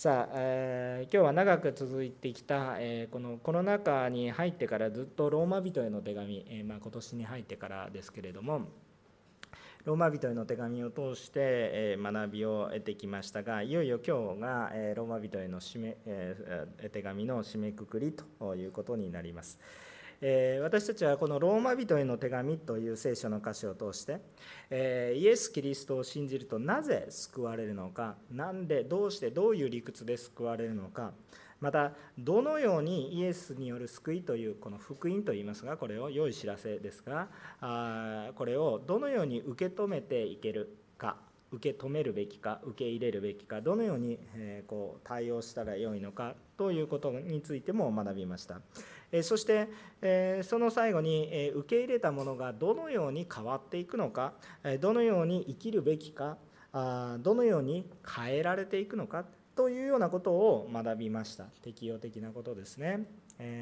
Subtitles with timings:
[0.00, 8.62] さあ、えー、今日は長く続いてきた、えー、このコロナ禍に入ってからずっとローマ人への手紙、えー、まあ、今年に入ってからですけれども
[9.84, 19.60] ローマ人への手紙を通して、え学びを得てきましたがいよいよ今日が、えローマ人への締め、え手紙の締めくくりということになります。
[20.22, 24.20] えー、私たちはこのローマ人への手紙という聖書の歌詞を通して、
[24.68, 31.12] えー、イエス・キリストを信じるとなぜ救われるのか何でどうしてどういう理屈で救われるのか
[31.60, 37.28] またどのようにイエスによる救いというこの福音といいますがこれを良い知らせですが
[37.60, 41.16] あこれをどのように受け止めていけるか
[41.52, 48.60] 受け止めるべきか受け入れるべきかどのように、えこう対応したらよいのかということについても学びました。
[49.22, 49.68] そして
[50.42, 54.34] その最後に受け入れたものがどのように変わっていくのか
[54.80, 56.38] どのように生きるべきか
[56.72, 59.24] どのように変えられていくのか
[59.56, 61.44] というようなことを学びました。
[61.62, 63.06] 適用的なことですね。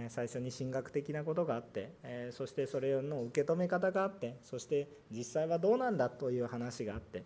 [0.08, 1.92] 最初に神学的なことがあって
[2.32, 7.22] そしてそれの受け止め方があってそして実際はどうなんだという話があって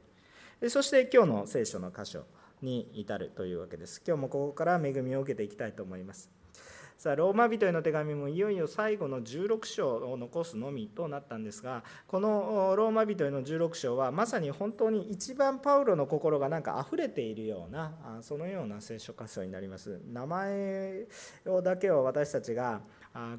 [0.68, 2.24] そして今日の聖書の箇所
[2.61, 4.02] に至るというわけです。
[4.06, 6.41] 今日もここから恵みを受けていきたいと思います。
[7.03, 20.00] さあローマ人への手紙もいよいよ最後の16章を残すのみとなったんですがこのローマ人への16章はまさに本当に一番パウロの心がなんか溢れているようなそのような聖書箇所になります。
[20.12, 21.08] 名前
[21.47, 22.83] をだけを私たちが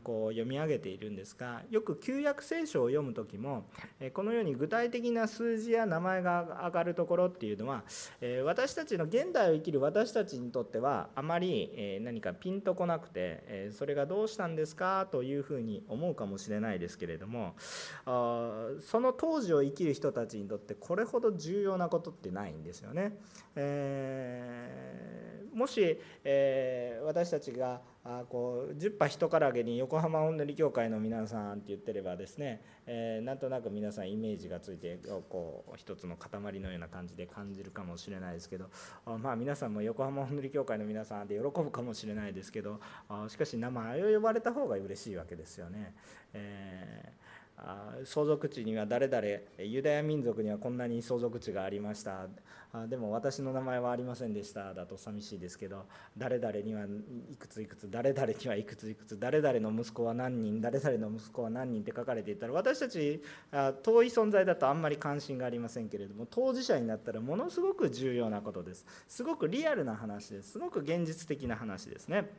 [0.04, 3.66] こう読み上げているんですがよく旧約聖書を読む時も
[4.14, 7.84] このように具体的な数字や名前が上がるところっていうのは
[8.46, 15.08] 私たちの現代を生きる私たちにとってはあまり何かピンとこなくてそれがどうしたんですか？
[15.12, 17.56] というふうに思うかもしれないですけれども
[18.06, 23.18] その当時を生きる人たちにとってこれほど重要なことってないんですよね。
[23.56, 38.70] え、もし、えー、私たちがあこう10羽一からげに横浜おんぬり協会の皆さんって言ってればですね、えー、なんとなく皆さんイメージがついてこう一つの塊のような感じで感じるかもしれないですけど
[39.06, 45.94] まあ皆さんも横浜おんぬり協会の皆さんで喜ぶかもしれないですけどあしかし名前を呼ばれた方が嬉しいわけですよね。
[46.34, 47.33] えー
[48.04, 49.26] 相続地には誰々
[49.60, 52.28] ユダヤ民族にはこんなに相続地がありました。
[52.90, 54.74] でも私の名前はありませんでした。
[54.74, 55.86] だと寂しいですけど
[56.18, 56.86] 誰々には
[57.32, 63.22] いくついくつ誰々にはいくついくつ誰々の息子は何人誰々の息子は何人って書かれていたら私たち
[63.84, 68.86] 遠い存在だとあんまり関心がありませんけれども当事者になったらものすごく重要なことです。
[69.08, 70.54] すごくリアルな話です。
[70.54, 72.30] すごく現実的な話ですね。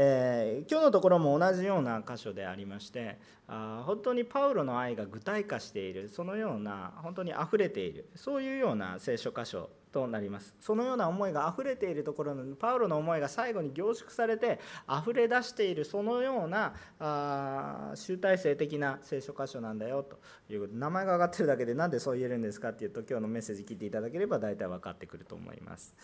[0.00, 25.96] えー、今日のところも同じような箇所でありましてあ本当にパウロの愛が具体化しているそのような本当にあふれているそういうような聖書箇所となりますそのような思いがあふれているところのパウロの思いが最後に凝縮されてあふれ出しているそのようなあ集大成的な聖書箇所なんだよということ名前が挙がってるだけで何でそう言えるんですかっていうと今日のメッセージ聞いていただければ大体分かってくると思います。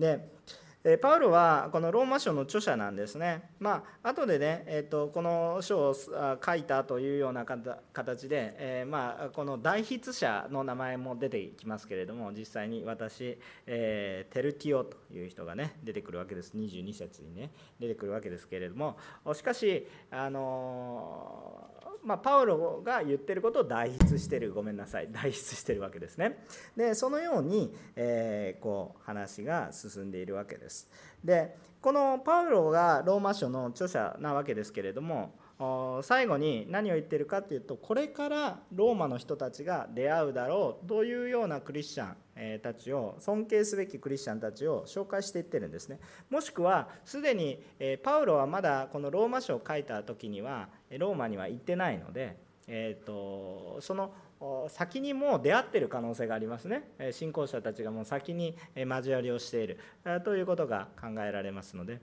[0.00, 0.32] で
[1.02, 3.50] パウロはこのローマ書の著者なんですね。
[3.58, 13.36] まあ後でね、えーと、この書を書いたというような形で、えー、まあこの代筆者の名前も出てきますけれども実際に私、
[13.66, 18.96] えー、テルティオという人がね出てくるわけです22節にね出てくるわけですけれども
[19.34, 21.75] しかしあのー
[22.06, 24.52] まあ、パウロが言ってることを代筆してる。
[24.52, 25.08] ごめんなさい。
[25.10, 26.38] 代筆してるわけですね。
[26.76, 30.88] でそのように、えー、こう話が進んでいるわけです。
[31.24, 35.34] でこのパウロがローマ書の著者なわけですけれども
[36.02, 42.12] 最後に何を言ってるかっていうとこれからローマの人たちが出会うだろうというようなクリスチャ
[42.56, 45.98] ンたちを尊敬すべきクリスチャンたちを紹介していってるんですね。
[46.28, 47.62] もしくはすでに
[48.02, 52.36] パウロはまだこのローマ書を書いた時にはローマには行ってないので、
[52.66, 54.12] えーとその
[54.68, 56.90] 先にもう出会ってる可能性がありますね。
[57.12, 59.78] 信仰者たちがもう先に交わりをしている。
[60.24, 62.00] ということが考えられますので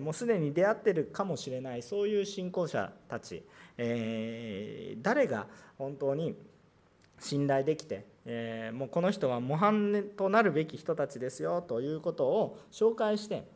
[0.00, 3.44] もうすでに出会ってるかもしれないそういう信仰者たち
[3.78, 5.46] え誰が
[5.78, 6.34] 本当に
[7.20, 13.46] 信頼できてえもうこの人は模範となるべき人たちですよということを紹介して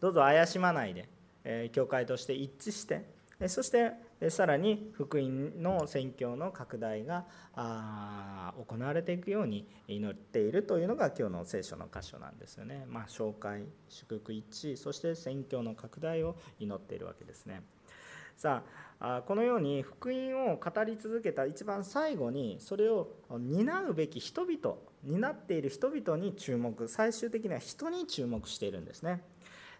[0.00, 1.08] どうぞ怪しまないで
[1.44, 3.92] え教会として一致してそして
[4.30, 7.24] さらに福音の宣教の拡大が
[7.54, 12.84] 行われていくように祈っているというのが今日の聖書の箇所なんですよね。
[12.88, 17.62] まあ、紹介祝福一致そして宣教の拡大を祈っているわけですね。
[18.36, 18.62] さ
[19.00, 29.22] あこのように福音を語り続けた一番最後にそれを担うべき人々担っている人々に注目最終的には人に注目しているんですね、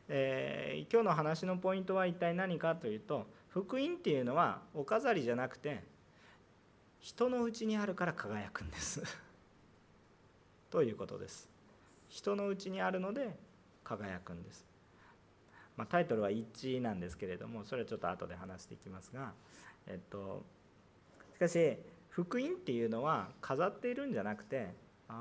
[0.08, 3.26] えー、今日の話のポイントは一体何かというと
[3.62, 5.82] 福音っていうのはお飾りじゃなくて
[7.00, 9.02] 人のうちにあるから輝くんです。
[10.70, 11.48] ということです。
[12.08, 13.36] 人のうちにあるので
[13.82, 14.64] 輝くんです、
[15.76, 19.34] まあ、タイトルは一致なんですけれどもそれはちょっと後で話していきますが
[19.86, 20.44] えっと
[21.34, 21.78] しかし
[22.08, 24.68] 福音っていうのは飾っているんじゃなくて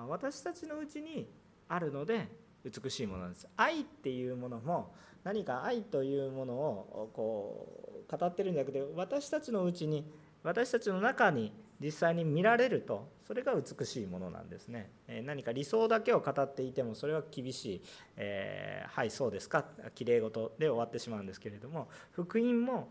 [0.07, 1.27] 私たちのうちに
[1.67, 2.29] あるので
[2.63, 3.47] 美しいものなんです。
[3.55, 4.93] 愛っていうものも
[5.23, 10.05] 何か愛というものをこう語ってるんじゃなくて私たちのうちに
[10.43, 14.89] 私たちの中に実際に見られるとそれが美しいものなんですね。
[15.25, 17.81] 何か理想だけを語っていてもそれは厳しい、
[18.15, 22.89] えー、はいそうですかきれい事で終わってしまうんですけれども福音も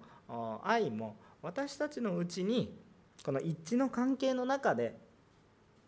[0.63, 2.77] 愛も私たちのうちに
[3.25, 4.97] この一致の関係の中で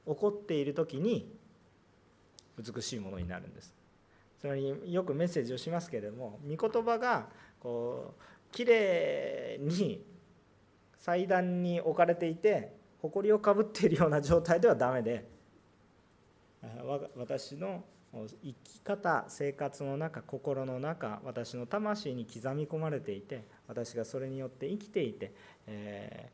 [0.06, 1.37] 起こっている時に
[2.58, 3.74] 美しいものになるんです。
[4.38, 7.28] つまりよくメッセージをしますけれども御言葉が
[7.58, 8.22] こう
[8.54, 10.04] きれいに
[10.96, 12.72] 祭壇に置かれていて
[13.02, 15.28] 埃をかぶっているような状態ではダメで
[17.16, 25.32] 私の生き方生活の中心の中私の魂に刻み込まれていて私がそれによって生きていて、
[25.66, 26.30] え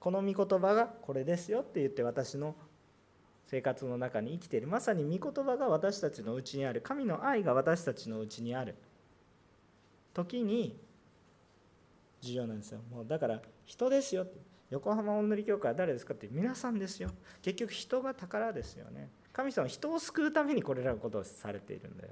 [0.00, 2.56] ー、この御言葉がこれですよって言って私の
[3.54, 4.66] 生活の中に生きている。
[4.66, 6.80] まさに御言葉が私たちのうちにある。
[6.80, 8.74] 神の愛が私たちのうちにある。
[10.12, 10.76] 時に
[12.20, 12.80] 重要なんですよ。
[12.90, 14.26] もうだから人ですよ
[14.70, 16.28] 横浜おんぬり教会は誰ですかって。
[16.32, 17.10] 皆さんですよ。
[17.42, 19.08] 結局人が宝ですよね。
[19.32, 22.10] 神様は人を救うためにこれらのことをされているんだよ。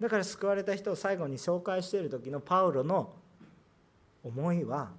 [0.00, 3.12] だから救われた人を最後に紹介している時のパウロの
[4.24, 4.90] 思いは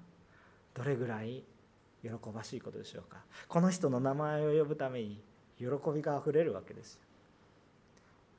[0.75, 1.43] どれぐらい
[2.01, 3.23] 喜ばしいことでしょうか。
[3.47, 5.21] この人の名前を呼ぶために
[5.57, 6.99] 喜びがあふれるわけです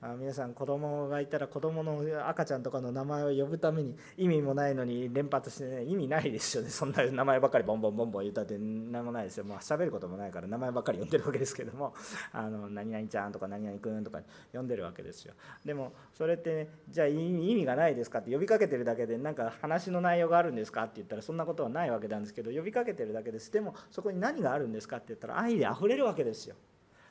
[0.03, 6.71] あ皆さん子供がいたら子供の赤ちゃんとかの名前を呼ぶために意味もないのに連発してね意味ないですよね。
[6.73, 9.57] そんな名前ばっかりボンボンボンボン言ったって何もないですよも。
[9.57, 11.93] う喋ることもないから名前ばっかり呼んでるわけですけども。
[12.33, 14.23] あの何々ちゃんとか何々くんとか
[14.55, 15.35] 呼んでるわけですよ。
[15.67, 23.53] でもそれって、ね、じゃあ意味がないですかって呼びかけてるだけでなんか話の内容があるんですかって言ったらそんなことはないわけなんですけど呼びかけてるだけです。
[23.53, 26.57] でもそこに何があるんですかって言ったら愛で溢れるわけですよ。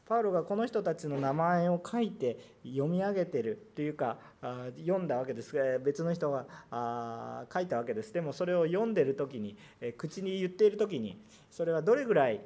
[0.10, 4.18] パウロがこの人たちの名前を書いて読み上げてるというか
[4.80, 5.56] 読んだわけです。
[5.56, 8.12] が別の人が書いたわけです。
[8.12, 9.56] でもそれを読んでる時に
[9.98, 11.22] 口に言っている時に
[11.52, 12.42] それはどれぐらい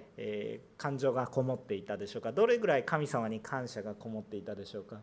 [0.77, 2.33] 感情がこもっていたでしょうか？
[2.33, 4.97] どれぐらい神様に感謝がこもっていたでしょうか？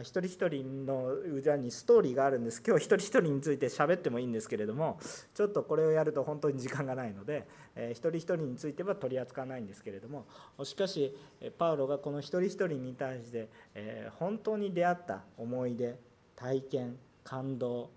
[0.00, 2.60] 一人一人の裏にストーリーがあるんです。
[2.66, 4.98] 今日一人一人について喋ってもいいんですけれども
[5.32, 7.46] ちょっとこれをやると本当に時間がないので、
[7.76, 10.26] えー、一人一人については取り扱わないんですけれども
[10.64, 11.16] しかし
[11.56, 15.96] パウロがこの一人一人に対して、えー、本当に出会った思い出
[16.34, 17.90] 体験感動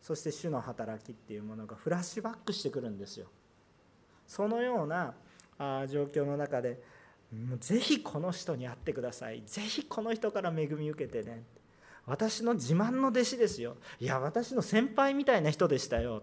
[0.00, 3.26] そして主の働きっていうものがフラッシュバックしてくるんですよ。
[4.26, 5.14] そのような
[5.58, 6.80] あ状況の中で
[7.32, 9.42] もうぜひこの人に会ってください。
[9.46, 11.44] ぜひこの人から恵み受けてね。
[12.06, 13.76] 私の自慢の弟子ですよ。
[14.00, 16.22] いや私の先輩みたいな人でしたよ。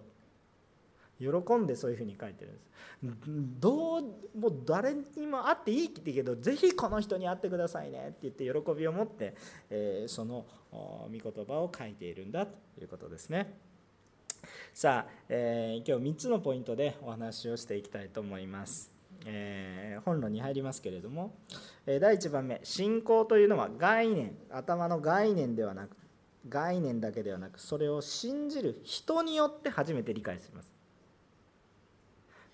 [1.20, 2.66] 喜んでそういうふうに書いてるんです。
[3.60, 4.02] どう
[4.38, 8.08] もう誰にも会っていいって言うけどぜひこの人に会ってくださいね。
[8.10, 9.36] って言って喜びを持って、
[9.70, 12.52] えー、その御言葉を書いているんだと
[12.82, 13.58] いうことですね。
[14.74, 18.95] さあ、えー、今日3つのポイントでお話をしていきたいと思います。
[19.26, 21.36] えー、本論に入りますけれども、
[21.86, 25.98] え、第1番目信仰というのは概念頭の概念ではなく
[26.48, 30.76] 概念だけではなくそれを信じる人によって初めて理解します。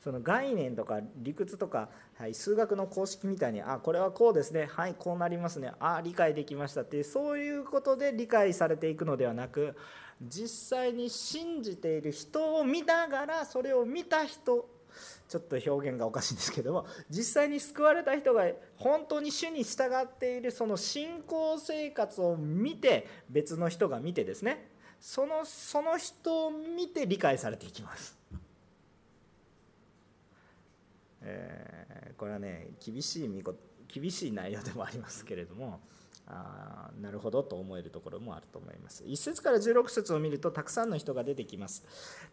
[0.04, 9.75] その概念とか理屈とか、はい、数学の公式みたいにあこれはこうですねはいこうなりますねあ理解できましたっていうそういうことで理解されていくのではなく
[10.20, 14.68] 実際に信じている人を見ながらそれを見た人
[15.32, 18.44] ちょっと表現がおかしいんですけども実際に救われた人が
[18.76, 24.68] 本当に主に従っているその信仰生活を見て別の人が見てですね
[25.00, 28.20] そのその人を見て理解されていきます。
[31.22, 33.44] えー、これはね厳しい
[33.88, 35.80] 厳しい内容でもありますけれども
[36.34, 39.04] あなるほどと思えるところもあると思います。
[39.04, 41.84] 1節から16節を見るとたくさんの人が出てきます。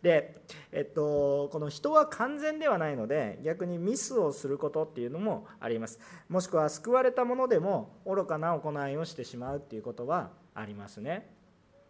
[0.02, 0.40] で、
[0.70, 5.98] えっと、この人は完全ではないので逆にミスをすることっていうのもあります。
[6.28, 11.28] もしくは救われたものでも愚かな行いをしてしまうっていうことはありますね。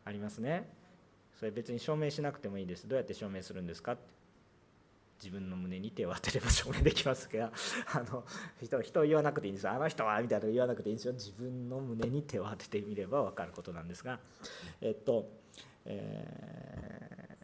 [0.04, 0.70] ありますね。
[1.38, 2.88] それ別に証明しなくてもいいです。
[2.88, 4.17] どうやって証明するんですかって。
[5.22, 7.50] 自分の胸に手を当てれば証明できますが
[7.92, 8.24] あの
[8.62, 9.72] 人人言わなくていいんですよ。
[9.72, 11.12] あの人はみたいなの言わなくていいんですよ。
[11.14, 14.20] 自分の胸に手を当ててみれば分かることなんですが
[14.80, 15.28] えっと、
[15.84, 17.36] え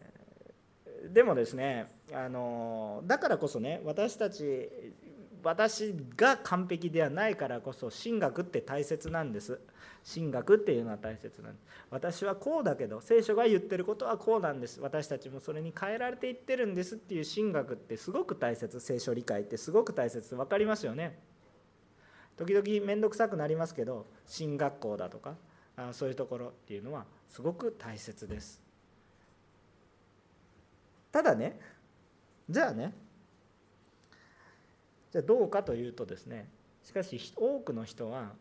[1.05, 4.69] ー、でもですねあのだからこそね私たち
[5.45, 9.61] 私が完璧ではないからこそ神学って大切なんです。
[10.11, 11.65] 神学っていうのは大切なんです。
[11.91, 14.81] 私はこうだけど聖書が言ってることはこうなんです。
[14.81, 18.79] 私たちもそれに変えられていってるんですっていう神学ってすごく大切。
[18.79, 20.35] 聖書理解ってすごく大切。
[20.35, 21.19] 分かりますよね？
[22.37, 25.35] 時々面倒くさくなりますけど進学校だとか
[25.91, 28.61] そういうところっていうのはすごく大切です。
[31.11, 31.59] ただね
[32.49, 32.93] じゃあね
[35.15, 36.49] じゃあどうかというとですね
[36.83, 38.33] しかし多くの人は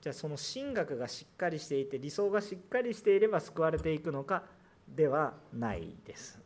[0.00, 4.44] じゃあその神学がしっかりしていて理想がしっかりしていれば救われていくのか
[4.88, 6.40] ではないです。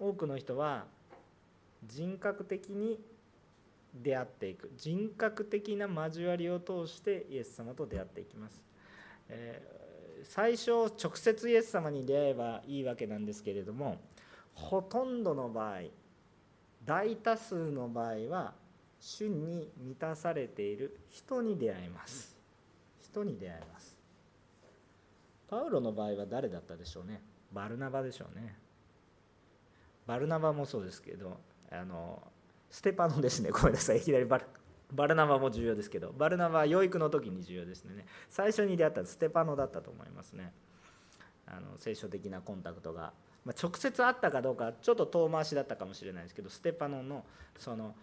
[0.00, 0.86] 多くの人は
[1.86, 2.98] 人格的に
[3.94, 4.72] 出会っていく。
[4.76, 8.60] 人格的な交わりを通してイエス様と出会っていきます、
[9.28, 14.00] えー、最初直接イエス様に出会えばいいわけなんですけれども
[14.52, 15.82] ほとんどの場合
[16.84, 18.54] 大多数の場合は
[19.00, 22.36] 主に満たされている人に出会います。
[23.00, 23.96] 人に出会います。
[25.48, 27.20] パウロの場合は誰だったでしょうね。
[27.52, 28.56] バルナバでしょうね。
[30.06, 31.38] バルナバもそうですけど
[31.70, 32.22] あの
[32.70, 33.50] ステパノですね。
[33.52, 33.98] ごめんなさい。
[33.98, 34.46] いきなりバル
[34.92, 38.06] バルナバも重要ですけどバルナバは養育の時に重要ですね。
[38.28, 40.52] 最初に出会ったステパノだったと思いますね。
[41.46, 43.12] あの聖書的なコンタクトが
[43.44, 47.24] まあ、直接会ったかどうかちょっと遠回しだったかもしれないですけどステパノの
[47.58, 47.94] その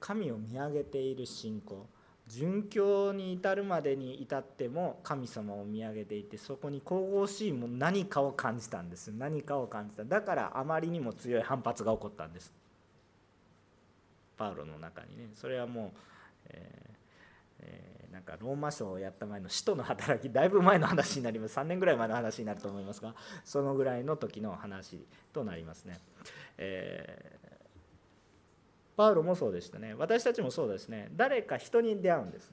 [0.00, 1.86] 神を見上げている信仰
[2.28, 9.08] 殉教に至るまでに至っても神様を見上げていてそこに神々しいも何かを感じたんです。
[9.08, 10.04] 何かを感じた。
[10.04, 12.52] だからあまりにも強い反発が起こったんです。
[14.36, 15.30] パウロの中にね。
[15.34, 15.90] それはもう、
[16.50, 16.98] えー
[17.60, 21.58] えー、なんかローマ書をやった前の使徒の働きだいぶ前の話になります。
[21.58, 25.98] 3年ぐらい前の話になると思いますがそのぐらいの時の話となりますね、
[26.56, 29.94] えー、パウロもそうでしたね。
[29.94, 31.08] 私たちもそうですね。
[31.16, 32.50] 誰か人に出会うんです。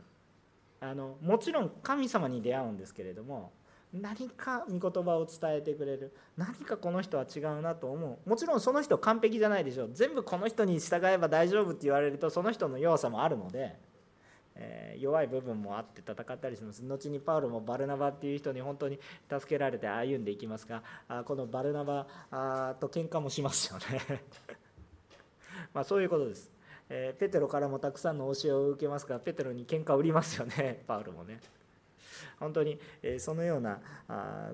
[0.81, 3.51] あのもちろん神様に出会うんですけれども
[3.93, 6.13] 何か御言葉を伝えてくれる。
[6.38, 8.29] 何かこの人は違うなと思う。
[8.29, 13.77] もちろんその人完璧じゃないでしょ全部この人に従えば大丈夫って言われるとその人の弱さもあるので
[14.55, 16.81] え弱い部分もあって戦ったりします。
[16.83, 24.24] 後にパウロもバルナバっていう人に本当に助けられて歩んでいきますがあこのバルナバあと喧嘩もしますよね。
[25.74, 26.51] まあそういうことです、
[26.89, 30.83] えー、ペテロからもたくさんの教えを受けますからペテロに喧嘩売りますよね。
[30.88, 31.39] パウロもね。
[32.39, 32.79] 本当に
[33.17, 33.79] そのような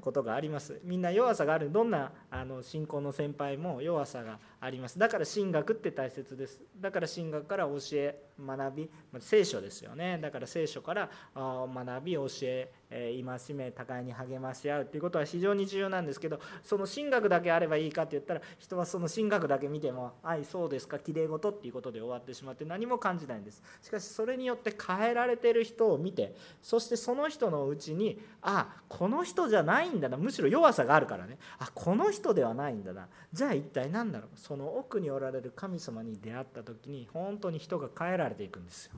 [0.02, 0.80] ことがあります。
[0.84, 1.72] みんな弱さがある。
[1.72, 5.00] どんなあの信仰の先輩も弱さがあります。
[5.00, 6.62] だから神学って大切です。
[6.80, 8.90] だから神学から教え学び
[9.20, 10.20] 聖書ですよね。
[10.22, 14.86] だから聖書から学び教え戒め互いに励まし合う。
[14.86, 23.64] ということは非常に重要なんですけどその神学だけあればいいかって言ったら人はその神学だけ見ても「愛そうですかきれい事」っていうことで終わってしまって何も感じないんです。
[23.82, 30.18] しかしそれによって変えられてる人を見てそしてその人のうちにあこの人じゃないんだな。
[30.18, 31.40] むしろ弱さがあるからね。
[31.58, 33.08] あこの人ではないんだな。
[33.34, 38.92] じゃあ一体何だろうその奥におられる神様に出会った時に本当に人が変えられていくんですよ。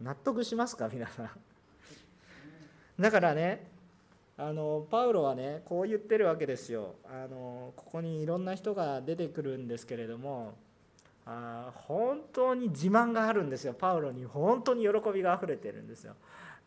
[0.00, 1.30] 納得しますか皆さん。
[2.98, 3.66] だからね
[4.38, 6.94] あのパウロはねこう言ってるわけですよ。
[7.04, 10.54] あのここにいろんな人が出てくるんですけれども
[11.26, 13.74] あ本当に自慢があるんですよ。
[13.74, 16.14] パウロに本当に喜びがあふれてるんですよ。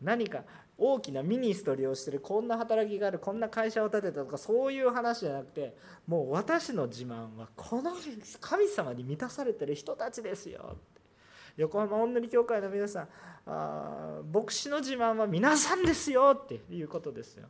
[0.01, 0.43] 何か
[0.77, 5.75] 大きなミニストリーをしてるこんな働きがあるこんな会社を建てたとかそういう話じゃなくて
[6.05, 7.93] もう私の自慢はこの
[8.41, 10.75] 神様に満たされてる人たちですよ
[11.57, 13.07] 横浜御塗教会の皆さん
[13.45, 17.47] あ牧師の自慢は皆さんですよっていうことですよ。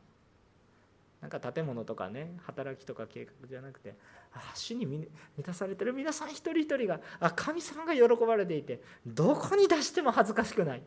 [1.21, 3.95] なんか建物とかね働きとか計画じゃなくて
[4.31, 5.09] あ主に満
[5.43, 10.83] たされてる皆さん一人一人があ神様が喜ばれていてどこに出しても恥ずかしくない。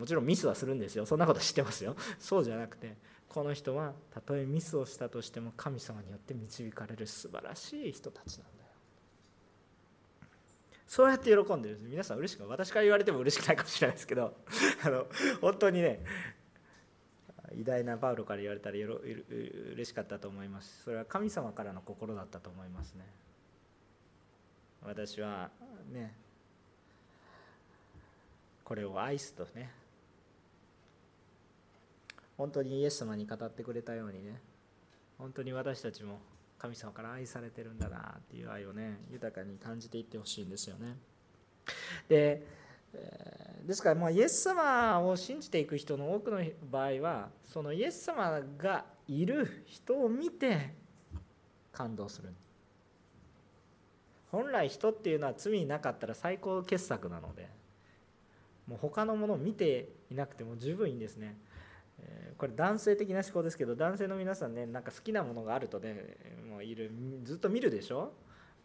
[0.00, 1.04] もちろんミスはするんですよ。
[1.04, 1.94] そんなこと知ってますよ。
[2.18, 2.96] そうじゃなくて
[3.28, 8.70] この人はたとえミスをしたとしても神様によって導かれる素晴らしい人たちなんだよ。
[10.86, 11.84] そうやって喜んでるんです。
[11.84, 14.34] 皆さん嬉しく私から言われても嬉しくないかもしれないですけど。
[14.82, 15.06] あの
[15.42, 16.02] 本当にね
[17.52, 20.84] 偉大なパウロから言われたらよろ嬉しかったと思います。
[20.84, 23.04] それは神様からの心だったと思いますね。
[24.82, 25.50] 私は
[25.92, 26.14] ね
[28.64, 29.79] これを愛すとね
[32.40, 34.40] 本当にイエス様に語ってくれたようにね。
[35.18, 36.20] 本当に私たちも
[36.56, 40.96] 神様から愛されてるんだなっていう愛をね豊かに感じていってほしいんですよね。
[42.08, 42.42] で
[43.66, 50.72] ですからまあイエス様を信じていく人の多くの場合はそのイエス様がいる人を見て
[51.72, 52.32] 感動する。
[54.32, 57.50] 本来人っていうのは罪になかったら最高傑作なので
[58.66, 61.36] もう他のものを見ていなくても十分いいんですね。
[62.38, 66.16] これ男性的な思考ですけど男性の皆さんねなんか好きなものがあるとね
[66.48, 66.90] もういる
[67.22, 68.12] ずっと見るでしょ？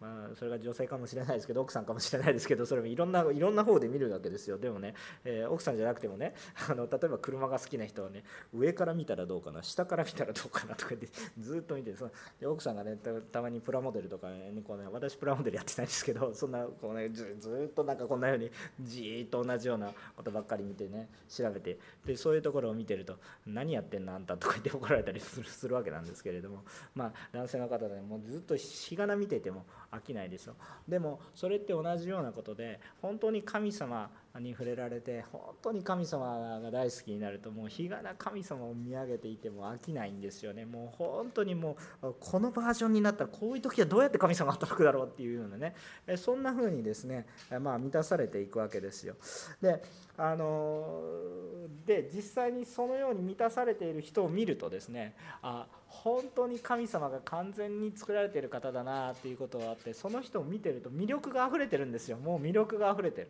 [0.05, 4.57] まあ、それが女性かもしれないですけど奥さんかもしれないですけどそれもいろんな いろんな方で見るわけですよ。
[4.57, 4.93] でもね、
[5.23, 6.35] えー、奥さんじゃなくてもね
[6.69, 11.07] あの例えば車が好きな人はね上から見たらどうかな下から見たらどうかなとか言って
[11.39, 12.09] ずっと見てそ
[12.39, 12.97] で奥さんがね
[13.31, 29.65] たまにプラモデルとかねこうね私プラモデルやってないんですけどそんなこう、ね、ずずっとなんかこんなようにじーっと同じようなことばっかり見てね調べてでそういうところを見てると何やってんのあんたとか言って怒られたりするするわけなんですけれどもまあ男性の方でもうずっと日がな見てても
[29.97, 30.53] 飽きないでしょ。
[30.87, 40.65] でもそれって同じようなことで本当に神様に触れられて本当に神様が大好きになるともう日がな神様を見上げていても飽きないんですよね。
[40.65, 45.75] もう本当にもうこのバージョンになったらこういう時はどうやって神様が働くだろうっていうようなね。
[46.17, 47.25] そんな風にですね
[47.61, 49.15] まあ満たされていくわけですよ。
[49.61, 49.81] で
[50.17, 62.17] あので実際にそのように満たされている人を見るとですねあ本当に神様が完全に作られている方だなっていうことがあってその人を見てると魅力があふれてるんですよ。
[62.17, 63.29] もう魅力があふれてる。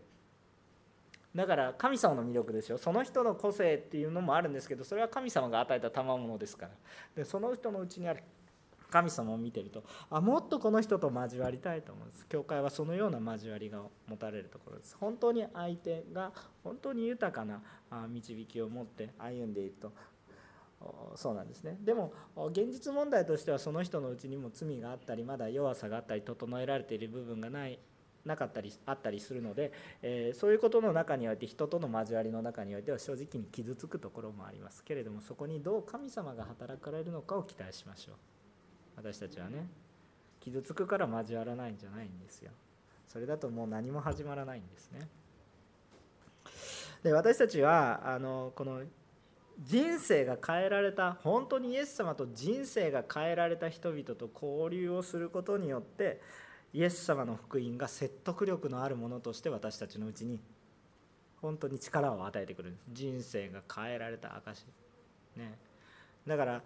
[1.36, 6.72] だから神様の魅力ですよその人の個性っていうのもあるんですけどそれは神様が与えた賜物ですから。
[7.16, 8.24] でその人のうちにある
[8.90, 12.26] 神様を見てるとあもっとこの人と交わりたいと思うんです。
[12.28, 14.96] 教会はそのような交わりが持たれるところです。
[14.98, 16.32] 本当に相手が
[16.64, 17.62] 本当に豊かな
[18.08, 19.92] 導きを持って歩んでいると。
[21.16, 21.78] そうなんですね。
[21.82, 22.14] でも
[22.52, 27.80] 現実問題としてはその人のうちにも罪があったりまだ弱さがあったり整えられている部分がない。
[28.26, 38.16] なかったりあったりするので、えー、そういうことの中において人との交わりの中においては正直に傷つくところもありますけれどもそこにどう神様が働かれるのかを期待しましょう。
[38.98, 39.68] 私たちはね
[40.40, 42.52] 傷つくから交わらないんじゃないんですよ。
[43.08, 45.08] それだともう何も始まらないんですね。
[47.04, 48.82] で私たちはあのこの
[49.60, 56.20] 人生が変えられた本当にイエス様と人生が変えられた人々と交流をすることによって
[56.76, 60.42] イエス様の福音が説得力のあるものとして私たちのうちに
[61.42, 62.84] 本当に力を与えてくるんです。
[62.92, 64.66] 人生が変えられた証
[65.38, 65.58] ね。
[66.28, 66.62] だから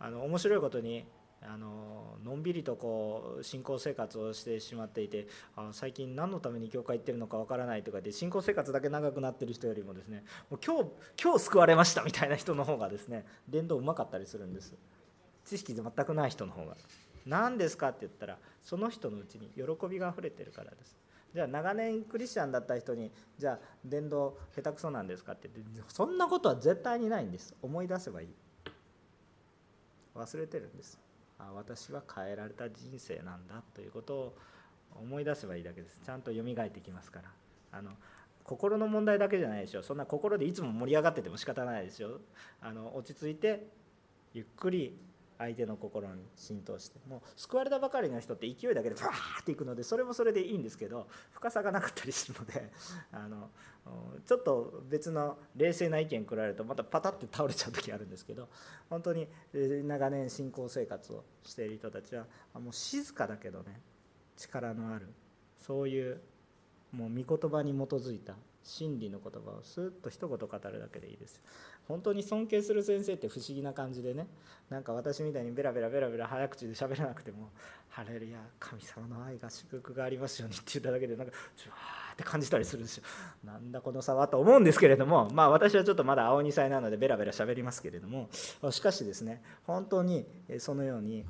[0.00, 1.04] あの面白いことに
[1.42, 10.90] あののんびりとこう信仰生活をしてしまっていてあ最近何のために教会行ってるのかわからないとかで信仰生活だけ長くなってる人よりもですねもう今日
[11.22, 14.74] 今日救われましたみたいな人の方がですね伝道うまかったりするんです。
[15.44, 16.74] 知識全くない人の方が。
[17.26, 17.88] 何ですか？
[17.88, 20.96] って言ったらその人のうちに喜びがあふれてるからです。
[21.34, 25.32] じゃあ長年クリスチャンだった人にじゃあ伝道下手くそなんですか？
[25.32, 27.54] って言ってそんなことは絶対にないんです。
[27.62, 28.28] 思い出せばいい。
[30.14, 30.98] 忘れてるんです。
[31.38, 34.36] あ私は変えられた人生なんだということを
[34.94, 36.00] 思い出せばいいだけです。
[36.04, 37.30] ちゃんと蘇ってきますから。
[37.72, 37.90] あの
[38.44, 39.82] 心の問題だけじゃないでしょ。
[39.82, 42.20] そんな心でいつも盛り上がってても仕方ないですよ。
[42.60, 43.66] あの落ち着いて
[44.34, 44.96] ゆっくり
[45.38, 46.98] 相手の心に浸透して。
[47.08, 52.70] もう救われたばかりの人って勢いだけでバーっていくのでそれもそれでいいんですけど深さがなかったりするので
[53.12, 53.50] あの
[54.24, 58.48] ちょっと別の冷静な意見来られるとまたパタッて倒れちゃう時あるんですけど
[58.88, 63.80] 本当に長年信仰生活をしている人たちはもう静かだけどね
[64.36, 65.08] 力のある
[65.58, 66.20] そういう
[66.92, 71.42] もう御言葉に基づいた真理の言葉をスーッと一言語るだけでいいです
[71.88, 74.26] 本当に尊敬する先生って不思議な感じでね。
[74.70, 77.50] なんか私みたいにベラベラベラベラ早口で喋らなくても
[77.90, 83.04] 「ハレルヤ神様の愛が祝福がありますように」って言っただけでなんかジュワーって感じたりするんですよ。
[83.44, 88.30] なんだこの差はと思うんですけれどもまあ私はちょっとまだ青2歳なのでベラベラ喋りますけれども
[88.70, 90.26] しかしですね本当に
[90.58, 91.26] そのように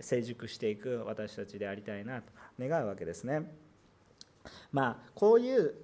[0.00, 3.50] 成熟していく私たちでありたいなと願うわけですね。
[4.70, 5.74] まあこういう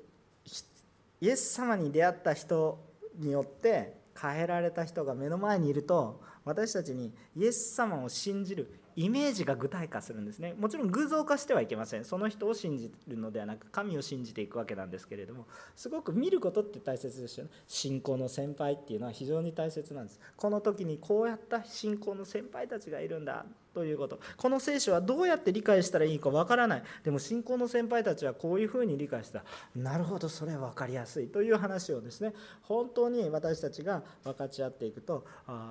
[1.21, 10.55] イエス様に出会った人によって変えられた人が目の前にいると私たちにイエス様を信じるイメージが具体化するんですね。
[10.59, 12.05] もちろん偶像化してはいけません。
[12.05, 17.51] その人を信じるのではなく神を信じていくわけなんですけれどもすごく見ることって大切ですよね。
[17.67, 20.21] 信仰の先輩っていうのは非常に大切なんです。
[20.37, 23.47] この時にこうやった信仰の先輩たちがいるんだ。
[23.75, 24.21] ということ。
[24.37, 26.83] この聖書はどうやって理解したらいいかわからない。
[27.05, 29.45] でも信仰の先輩たちはこういうふうに理解した。
[29.75, 31.29] なるほどそれは分かりやすい。
[31.29, 35.25] という話をですね本当に私たちが分かち合っていくと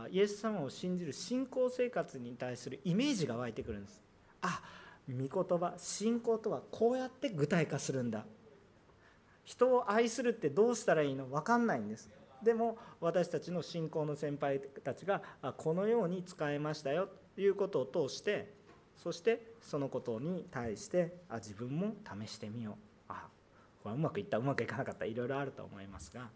[0.10, 4.02] イエス様を信じる信仰生活に対するイメージが湧いてくるんです。
[4.42, 4.62] あ
[5.08, 8.26] 御言葉信仰とはこうやって具体化するんだ。
[9.44, 12.10] 人を愛するってどうしたらいいの分かんないんです。
[12.44, 15.22] でも私たちの信仰の先輩たちが
[15.58, 17.10] このように使えましたよ。
[17.38, 18.54] いうことを通して
[18.96, 22.76] そしてそのことに対してあ自分も試してみよう。
[23.10, 23.28] あ
[23.82, 25.06] これうまくいったうまくいかなかった。
[25.06, 26.30] いろいろあると思いますが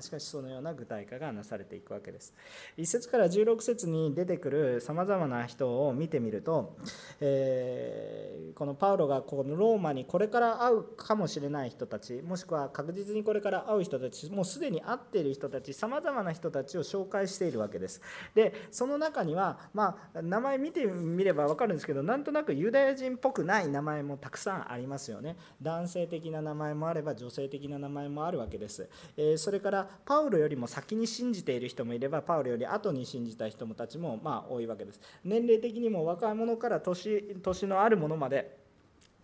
[0.00, 2.32] しかしそのような具体化がなされていくわけです。
[2.78, 6.76] 1節から16節に出てくるさまざまな人を見てみると、
[7.20, 18.00] えー、このパウロがこのローマにこれから会うかもしれない人たちもしくは確実にこれから会う人たちもうすでに会っている人たちさまざまな人たちを紹介しているわけです。
[18.34, 25.36] でその中には、まあ、名前見てみれば分かるんですけどなんとなくユダヤ人っぽくない名前もたくさんありますよね。
[25.60, 28.88] 男性的な名前もあれば女性的な名前もあるわけです。
[29.16, 35.00] えー、それからパウロよりも先に信じている人もいればパウロより後に信じた人もたちもまあ多いわけです。
[35.24, 38.59] 年齢的にも若者から年年のあるものまで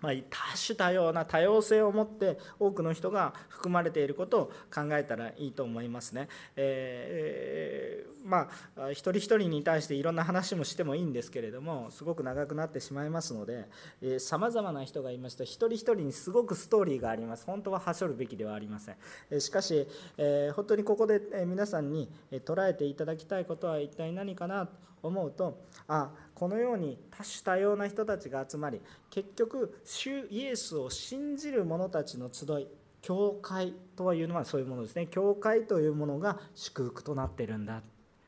[0.02, 6.28] まあ、多種多様な多様性を持って多くの人が含まれていることを考えたらいいと思いますね。
[6.56, 13.68] えー、まあ一人一人に対していろんな話もしてもいいんですけれどもすごく長くなってしまいますので
[14.18, 19.40] さまざまな人がいました一人一人にすごくストーリーがあります本当ははしょるべきではありません。
[19.40, 19.86] しかし、
[20.18, 22.10] えー、本当にここで皆さんに
[22.44, 32.66] 捉えていただきたいことは一体何かなと思うとあこのように多種多様な人たちが集まり結局主イエスを信じる者たちの集い
[33.06, 35.06] 教会というのはそういうものですね。
[35.06, 37.82] 教会というものが祝福となってるんだ。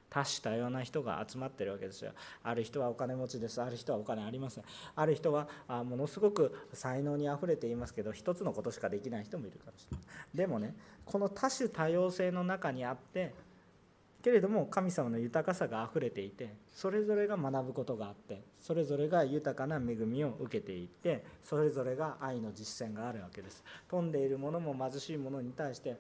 [0.09, 2.12] 多種多様な人が集まってるわけですよ。
[2.45, 3.61] ある人はお金持ちです。
[3.61, 4.64] ある人はお金ありません。
[4.95, 10.07] ある人はあものすごく才能にあふれていますけど一つのことしかできない人もいるかもしれない。
[10.33, 13.35] でもねこの多種多様性の中にあって
[14.22, 23.64] けれども神様の豊かさがあふれていてそれぞれが学ぶことがあってそれぞれが豊かな恵みを受けていってそれぞれが愛の実践があるわけです。
[23.88, 25.96] 富んでいるものも貧しいものに対して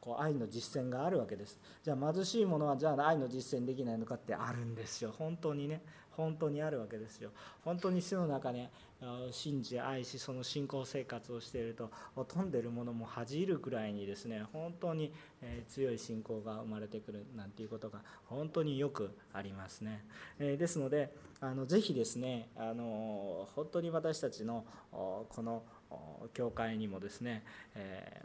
[0.00, 1.60] こう愛の実践があるわけです。
[1.82, 5.12] じゃあ貧しいものはじゃあ愛の実践できないのかってあるんですよ。
[5.16, 5.82] 本当にね。
[6.18, 7.30] 本当にあるわけですよ。
[7.64, 8.72] 本当に主の中ね
[9.30, 11.92] 信じ愛しその信仰生活をしていると
[12.24, 15.12] 飛んでるものも恥じるくらいにですね本当に
[15.68, 20.04] 強い信仰が生まれてくるなんていうことが本当によくありますね。
[20.38, 25.62] ですのであのぜひですねあの本当に私たちのこの
[26.34, 27.44] 教会にもですね、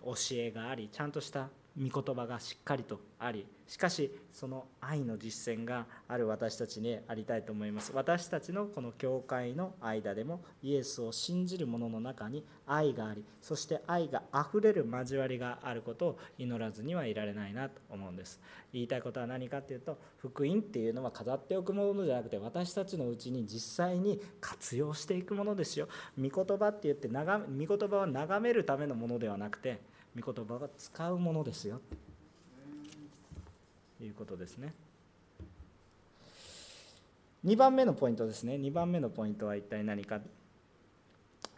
[0.04, 7.92] 教えがありちゃんとした御言葉がしっかりとありしかしその愛の実践がある私たちにありたいと思います。
[7.96, 18.40] 私たちのこの教会の間でもイエスを信じる者の中に愛がありそして愛があふれる交わりがあることを祈らずにはいられないなと思うんです。
[18.72, 25.88] 言いたいことは何かっていうと福音っていうのは飾っておくものじゃなくて私たちのうちに実際に活用していくものですよ。
[26.20, 29.80] 御言葉って言って眺め御言葉は眺めるためのものではなくて
[30.20, 31.82] 御言葉が使うものですよ。
[33.98, 34.74] ということですね。
[37.46, 38.56] 2番目のポイントですね。
[38.56, 40.20] 2番目のポイントは一体何か。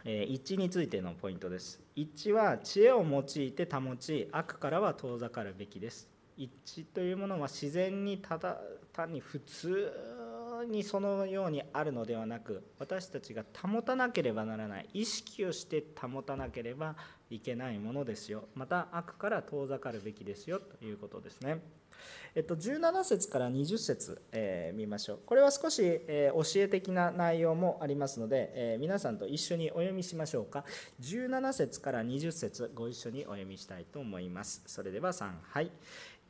[0.04, 1.80] 一致についてのポイントです。
[1.96, 6.08] 一致は知恵を用いて保ち悪からは遠ざかるべきです。
[6.36, 6.50] 一
[6.82, 8.60] 致というものは自然にただ
[8.92, 9.92] 単に普通
[10.66, 16.96] にそのようにあるのではなく私たちが保たなければならない意識をして保たなければ
[17.30, 21.60] いけないものですよまた悪から遠ざかるべきですよということですね。
[22.34, 25.20] えっと、17節から20節、えー、見ましょう。
[25.24, 30.66] これは少し、えー、教え的な内容もありますので、えー、皆さんと一緒にお読みしましょうか。
[31.00, 34.62] 17節から20節ご一緒にお読みしたいと思います。
[34.66, 35.70] それでは3、はい。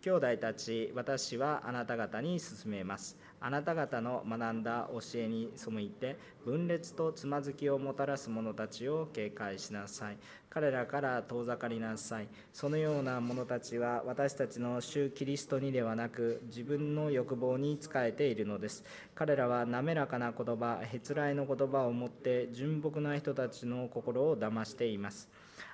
[0.00, 3.16] 兄弟たち、私はあなた方に進めます。
[3.40, 10.16] あなた方の学んだ教えに背いて分裂とつまずきをもたらす者たちを警戒しなさい。
[10.48, 12.28] 彼らから遠ざかりなさい。
[12.52, 18.82] そのような者たちは私たちの主キリストにではなく自分の欲望に仕えているのです。
[19.14, 25.28] 彼らは滑らかな言葉へつらいの言葉を持って純朴な人たちの心を騙しています。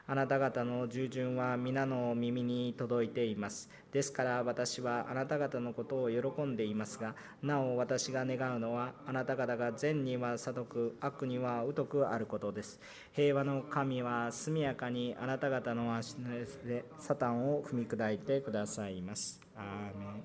[0.06, 3.70] あなた方の従順は皆の耳に届いています。
[3.92, 12.80] ですから私はあなた方のことを喜んでいますが、なお私が願うのは、あなた方が善には聡く、悪には疎くあることです。
[13.12, 19.40] 平和の神は速やかにあなた方の足のでサタンを踏み砕いてくださいます。
[19.56, 20.24] アーメン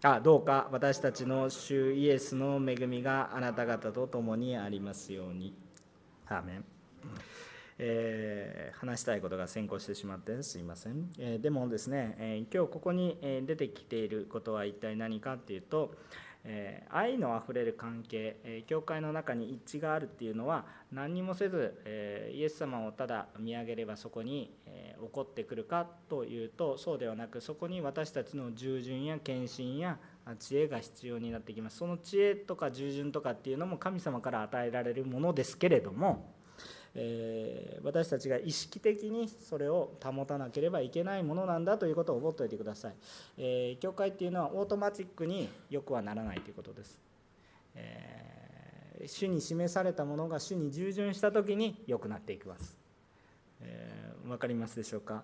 [0.00, 5.56] あどうか私たちの主イエスの恵みがあなた方と共にありますように。
[6.28, 6.77] アーメン
[7.78, 15.94] えー、話したいことが先行してしまってすいません、えー、でもですね、えー、今日ここに出てきていることは一体何かっていうと、
[16.44, 29.98] え愛のあふれる関係、え教会の中に一致があるっていうのは何にもせず、えイエス様をただ見上げればそこに、え起こってくるかというとそうではなくそこに私たちの従順や献身や
[30.38, 31.78] 知恵が必要になってきます。
[31.78, 36.37] その知恵とか従順とかっていうのも神様から与えられるものですけれども
[36.94, 42.94] えー、私たちが意識的にそれを保たなければいけないものなんだということを覚えておいてください、
[43.36, 46.98] えー、教会っていうのはオートマチックによくはならないということです、
[47.74, 52.76] えー、主に示されたものが主に従順した時に良くなっていきます、
[53.60, 55.22] えー、分かりますでしょうか、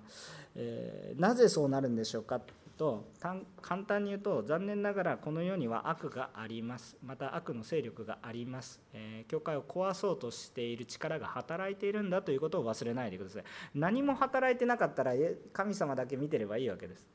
[0.55, 2.40] えなぜそうなるんでしょうか？
[2.76, 6.96] と簡単に言うと残念ながらこの世には悪があります。
[7.02, 13.44] また悪の勢力があります、えー、教会を壊そうとしている力が働いているんだということを忘れないでください。
[13.74, 15.12] 何も働いてなかったら
[15.52, 17.08] 神様だけ見てればいいわけです。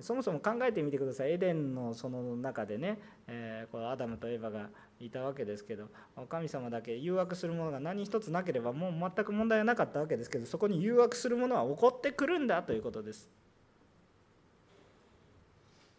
[0.00, 1.32] そもそも考えてみてください。
[1.32, 4.68] エデンのその中でね、えー、このアダムとエヴァが
[5.00, 5.88] いたわけですけど
[6.28, 13.28] 神様だけ誘惑するものが何一つなければもう全く問題はなかったわけですけどそこに誘惑するものは起こってくるんだということです。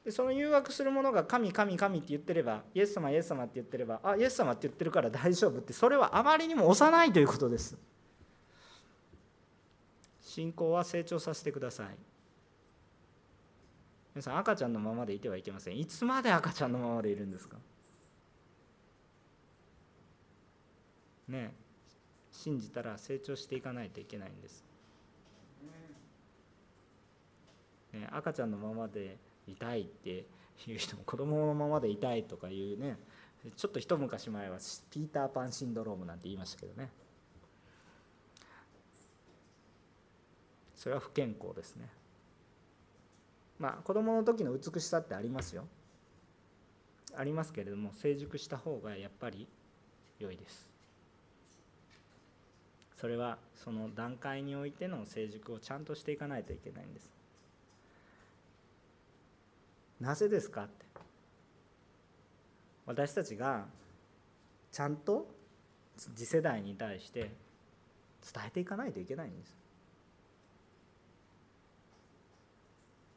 [0.08, 7.78] でその誘惑する者が神神神って言ってればイエス様イエス様って言ってればあイエス様って言ってるから 大丈夫ってそれはあまりにも幼いということです。
[10.22, 11.98] 信仰は成長させてください。
[14.16, 15.78] 皆さん赤ちゃんのままでいてはいけません。
[15.78, 17.58] いつまで赤ちゃんのままでいるんですか？
[21.28, 21.54] ね
[22.32, 24.64] 信じたら成長していかないといけないんです、
[27.92, 29.18] ね、赤ちゃんのままで
[29.48, 30.26] 痛いって
[30.68, 32.98] いう人も子供のままで痛いとかいうね
[33.56, 34.58] ちょっと一昔前は
[34.90, 36.90] ピーターパンシンドロームなんて言いましたけどね。
[40.76, 41.90] それは不健康ですね。
[43.60, 45.68] まあ子供の時の美しさってありますよ。
[47.16, 49.48] ありますけれども成熟した方がやっぱり
[50.20, 50.70] 良いです。
[52.96, 57.17] それはその段階においての成熟をちゃんとしていかないといけないんです。
[60.00, 60.86] なぜですかって。
[62.86, 63.66] 私たちが
[64.72, 65.28] ちゃんと
[66.16, 67.20] 次世代に対して
[68.34, 69.58] 伝えていかないといけないんです。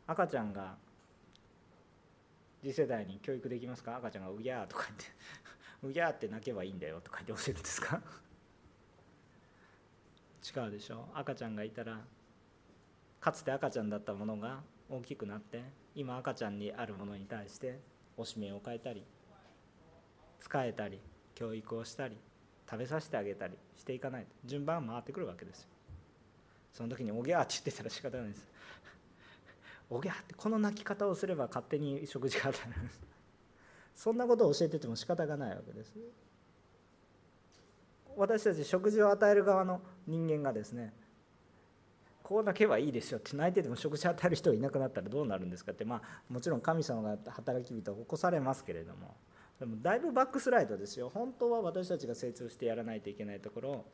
[0.07, 0.75] 赤ちゃんが
[2.62, 3.97] 次世代に教育できますか？
[3.97, 5.05] 赤ちゃんが「うぎゃー」とか言って
[5.87, 8.03] 「うぎゃーって泣けばいいんだよ」とか言って教えるんですか？
[10.64, 11.09] 違うでしょ。
[11.14, 12.01] 赤ちゃんがいたら
[13.21, 15.62] かつて赤ちゃんだったものが大きくなって
[15.94, 17.81] 今赤ちゃんにあるものに対して
[18.16, 19.05] おしめを変えたり
[20.40, 21.00] 使えたり
[21.35, 22.16] 教育をしたり
[22.68, 24.22] 食べさせてあげたりしていかない。
[24.24, 25.68] と順番回ってくるわけですよ。
[26.72, 28.46] その時に「おぎゃー」って言ってたら仕方ないです。
[29.90, 32.88] おぎゃーってこの泣き方をすれば勝手に食事が与えられる。
[33.94, 35.92] そんなことを教えてても仕方がないわけです。
[38.16, 40.92] 私たち食事を与える側の人間がですね
[42.31, 49.16] こう泣けばいいですよって泣いてても食事与える人がいなくなったらどうなるんですかってまあもちろん神様が働き人を起こされますけれども
[49.59, 51.11] でもだいぶバックスライドですよ。
[51.12, 53.85] 本当は私たちが成長してやらないといけないところを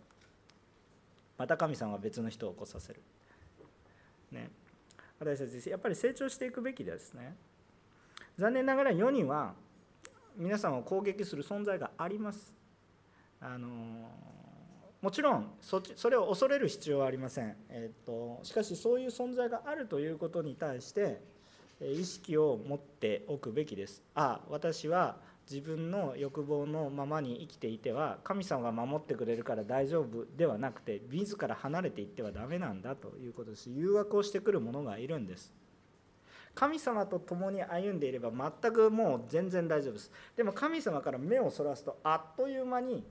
[1.38, 3.00] また神様が別の人を起こさせる。
[4.30, 4.50] ね。
[5.18, 7.34] 私たちやっぱり成長していくべきですね。
[8.36, 9.54] 残念ながら世には
[10.36, 12.54] 皆さんを攻撃する存在があります。
[13.40, 14.10] あの
[15.02, 21.20] もちろんそそれを恐れる必要はありません、えーと、しかしそういう存在があるということに対して
[21.80, 24.02] 意識を持っておくべきです。
[24.14, 25.16] ああ私は
[25.48, 33.70] 自分の欲望のままに生きていては神様が守ってくれるから大丈夫ではなくて自ら離れていってはダメなんだということです。
[33.70, 35.52] 誘惑をしてくる者がいるんです。
[36.54, 40.10] 神様と共に歩んでいれば全くもう全然大丈夫です。
[40.34, 43.04] でも神様から目をそらすとあっという間に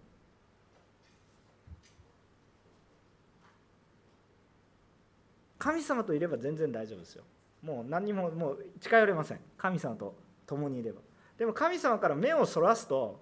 [5.66, 7.24] 神様といれば全然大丈夫ですよ。
[7.64, 9.40] もう何にももう近寄れません。
[9.58, 10.14] 神様と
[10.46, 11.02] 共にいれば。
[11.40, 13.20] でも神様から目をそらすと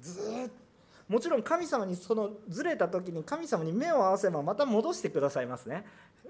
[0.00, 0.66] ずっと
[1.08, 5.84] もちろん神様にそのずれた時に神様に目を合わせばまた戻してくださいますね。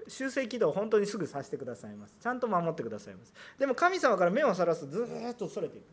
[0.07, 2.15] 修正軌道を本当にすぐさせてくださいます。
[2.21, 3.33] ちゃんと守ってくださいます。
[3.57, 5.83] でも神様から目をそらすとずっとそれていく。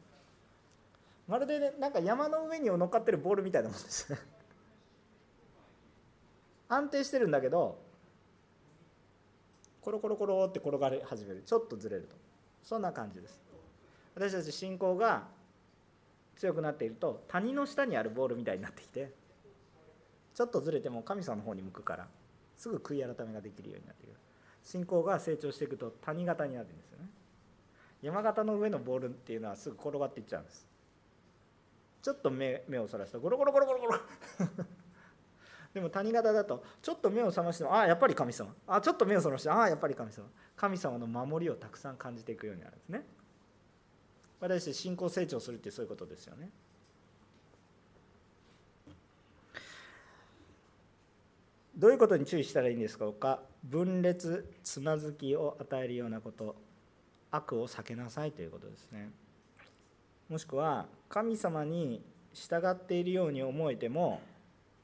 [1.27, 4.15] まるで、ね、なんか山の上に乗っかってるボールみたいなもんです。
[6.75, 7.79] 安定してるんだけど
[9.81, 11.43] コロコロコロって転がり始める。
[11.45, 12.17] ちょっとずれると。
[12.63, 13.41] そんな感じです。
[14.15, 15.25] 私たち信仰が
[16.37, 19.13] 強くなっていると谷の下にあるボールみたいになってきて
[20.35, 22.09] ちょっとずれても神様の方に向くから
[22.57, 24.17] すぐ悔い改めができるようになってくる。
[24.65, 27.05] 信仰が成長していくと谷型になるんですよね。
[28.01, 30.67] 山形の上のボールっていうのはすぐ転がっていっちゃうんです。
[32.03, 33.99] ちょっと目目をそらすとゴロゴロゴロゴロゴロ。
[35.75, 38.55] でも谷型だとちょっと目を覚ましてもああやっぱり神様。
[38.67, 40.27] あちょっと目を覚ましてああやっぱり神様。
[40.57, 43.05] 神様の守りをたくさん感じていくようになるんですね。
[44.41, 46.49] 私たち信仰成長するってそういうことですよね。
[51.77, 53.41] どういうことに注意したらいいんですか。
[53.65, 56.55] 分裂つまずきを与えるようなこと。
[57.37, 59.11] 悪を避けなさいということですね。
[60.29, 62.01] もしくは神様に
[62.33, 64.21] 従っているように思えても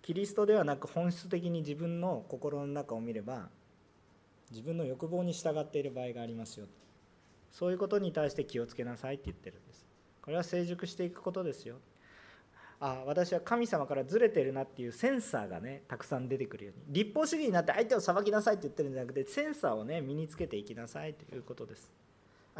[0.02, 3.48] キリストではなく本質的に自分の心の中を見れば
[4.50, 6.66] 自分の欲望に従っている場合がありますよ
[7.50, 9.86] そういうことに対して気をつけなさいって言ってるんです。
[10.22, 11.76] これは成熟していくことですよ。
[12.82, 16.94] あ私は神様からずれてるなっていうセンサーがねたくさん出てくるように。
[16.94, 21.92] 立法主義になって相手を裁きなさいって言ってるんじゃなくてセンサーをね身につけていきなさいということです。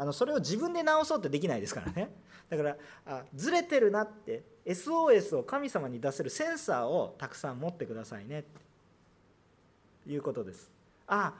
[0.01, 2.09] あのそれを自分で直そうってできないですからね。
[2.49, 10.09] だからあずれてるなって SOS を神様に出せるセンサーをたくさん持ってくださいねって。
[10.11, 10.71] いうことです。
[11.05, 11.35] あ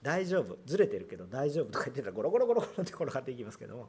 [0.00, 0.56] 大丈夫。
[0.64, 3.88] ずれてるけど大丈夫とか言ってたらゴロゴロゴロゴロって転がっていきますけども。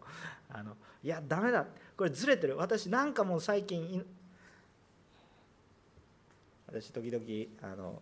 [0.49, 1.67] あのいやダメだ。
[1.95, 2.57] これずれてる。
[2.57, 4.03] 私なんかもう最近
[6.65, 8.01] 私時々あの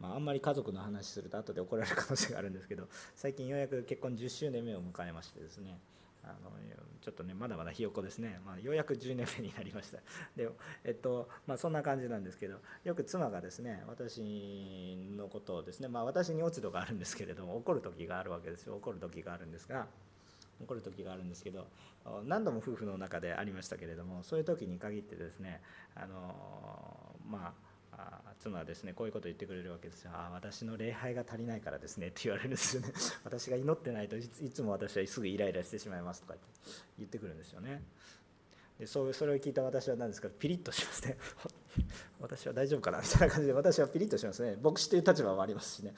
[0.00, 5.78] まあ、あんまり家族の話すると後で怒られる可能性があるんですけど 最近ようやく結婚10周年目を迎えましてですね。
[6.22, 6.50] あの
[7.00, 9.98] ちょっとねまだまだひよこですね、まあ、ようやく10年目になりました。
[10.34, 10.50] で、
[10.82, 18.74] えっとまあ、そんな感じなんですけどよく妻がですね私のことをですね、まあ、私に落ち度があるんですけれども怒る時があるわけですよ。
[18.74, 19.86] 怒る時があるんですが
[20.60, 21.68] 怒る時があるんですけど
[22.24, 25.62] 何度も夫婦の中でありましたけれどもそういう時に限ってですね
[25.94, 27.54] あのま
[27.92, 30.10] あ妻はですねこういうことを言ってくれるわけですよ。
[30.14, 32.92] ああ私の礼拝が足りないからですねって言われるんですよね。
[33.24, 36.34] 私が祈ってないといつも私はすぐイライラしてしまいますとか
[36.98, 37.82] 言ってくるんですよね。
[38.78, 41.16] でそうそれを聞いた私は何ですかピリッとしますね。
[42.20, 43.00] 私は大丈夫かな？
[43.00, 44.56] みたいな感じで私はピリッとしますね。
[44.62, 45.94] 牧師という立場もありますしね。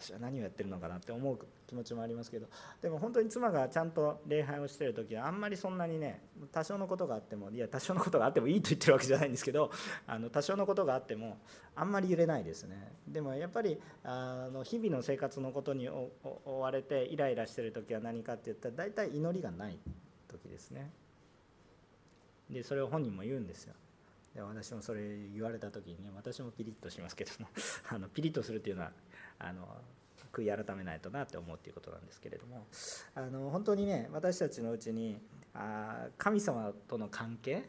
[0.00, 2.46] 私は何をやってるのかなって思う気持ちもありますけど
[2.80, 6.20] でも本当に妻がちゃんと礼拝をしてる時はあんまりそんなにね
[6.52, 9.70] 多少のことがあってもいや多少のことがあってもいいと言ってるわけじゃないんですけど
[10.06, 11.38] あの多少のことがあっても
[11.74, 12.92] あんまり揺れないですね。
[13.06, 16.10] でもやっぱりあの日々の生活のことに追
[16.44, 19.78] われてイライラしてる時は何かって言ったら大体祈りがない
[20.28, 20.90] 時ですね。
[22.50, 23.74] でそれを本人も言うんですよ。
[24.34, 25.00] で私もそれ
[25.34, 27.48] 言われた時にね私もピリッとしますけども
[27.90, 28.92] あのピリッとするっていうのは
[29.38, 29.66] あの
[30.32, 32.66] 悔い改めないとなって思うっていうことなんですけれども。
[33.14, 35.20] あの本当にね私たちのうちに
[35.54, 37.64] あ神様との関係？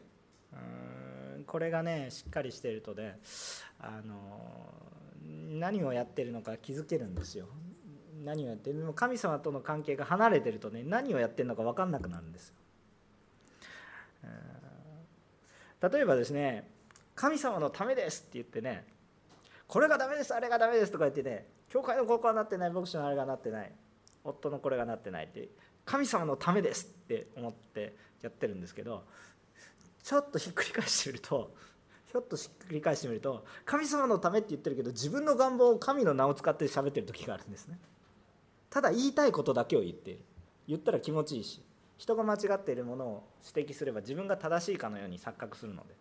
[0.52, 3.18] うんこれがねしっかりしているとね
[3.80, 4.50] あの
[5.58, 7.46] 何をやってるのか気づけるんですよ。
[8.24, 8.84] 何をやってる？
[8.84, 12.54] も神様との関係が離れてるとね何をやってるのか分かんなくなるんですよ。
[15.90, 16.68] 例えばですね
[17.14, 18.84] 神様のためですって言ってね
[19.66, 23.72] これがダメですあれがダメですとか言ってね教会のここはなってない牧師のあれがなってない。
[24.22, 25.48] 夫のこれがなってないって
[25.86, 29.04] 神様のためですって思ってやってるんですけど
[30.02, 31.54] ちょっとひっくり返してみると
[32.12, 37.78] ひょっとひっくり返してみると神様のためって言ってるけど自分の願望を神の名を使って喋ってる時があるんですね。
[38.68, 40.20] ただ言いたいことだけを言っている
[40.68, 41.62] 言ったら気持ちいいし
[41.96, 45.94] 人が間違っているものを指摘すれば自分が正しいかのように錯覚するので。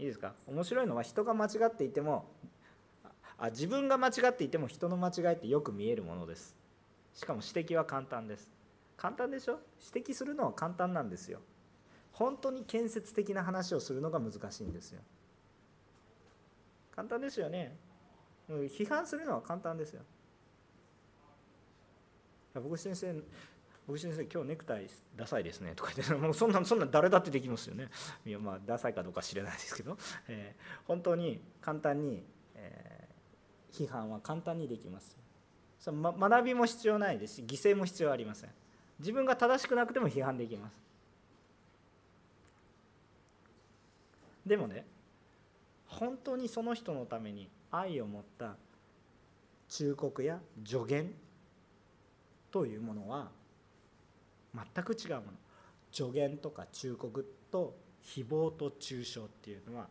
[0.00, 0.34] いいですか？
[0.46, 2.26] 面白いのは人が間違っていても
[3.40, 6.54] あ自分が間違っていても人の間違いってよく見えるものです。
[7.14, 8.52] しかも指摘は簡単です。
[8.96, 9.58] 簡単でしょ？
[9.94, 11.40] 指摘するのは簡単なんですよ。
[12.12, 15.00] 本当に建設的な話をするのが難しいんですよ。
[16.94, 17.76] 簡単ですよね。
[18.48, 20.02] 批判するのは簡単ですよ。
[22.54, 23.14] 僕先生
[23.86, 25.72] 僕先生今日ネクタイダサいですね。
[25.74, 27.88] とか言ってもうそんなそんな誰だってできますよね。
[28.26, 29.96] いやまあダサいかどうか知らないですけど、
[30.28, 32.22] えー、本当に簡単に、
[32.54, 32.99] えー、
[33.72, 35.16] 批判は簡単にできます。
[35.78, 38.50] その、学びも必要ないですし犠牲も必要ありません。
[38.98, 40.74] 自分が正しくなくても批判できます。
[44.46, 44.84] でもね
[45.86, 48.56] 本当にその人のために愛を持った
[49.68, 51.12] 忠告や助言
[52.50, 53.28] というものは
[54.54, 55.22] 全く違うもの。
[55.92, 59.88] 助言とか忠告と誹謗と中傷っていうのは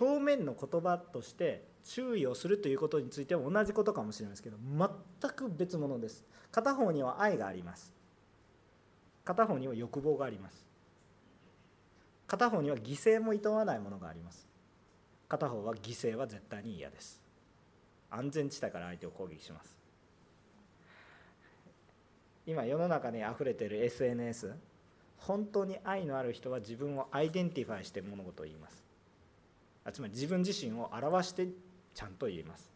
[0.00, 4.56] 表面の言葉として注意をするということについては同じことかもしれないですけど
[5.20, 6.24] 全く別物です。
[6.50, 7.92] 片方には愛があります。
[9.24, 10.66] 片方には欲望があります。
[12.26, 14.48] 片方には犠牲も厭わないものがあります。
[15.28, 17.20] 片方は犠牲は絶対に嫌です。
[18.10, 19.76] 安全地帯から相手を攻撃します。
[22.46, 24.54] 今世の中にあふれてる SNS
[25.16, 28.81] 本当に愛のある人は自分を identify して物事を言います。
[29.90, 31.48] つまり自分自身を表して
[31.94, 32.70] ちゃんと言います。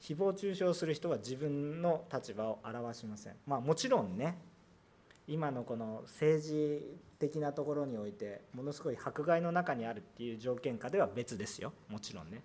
[0.00, 3.34] 誹謗中傷する人は自分の立場を表しません。
[3.46, 4.38] まあもちろんね
[5.26, 6.82] 今のこの政治
[7.18, 11.72] 的なところにおいてものすごい迫害の中にあるっていう条件下では別ですよ。
[11.88, 12.42] もちろんね。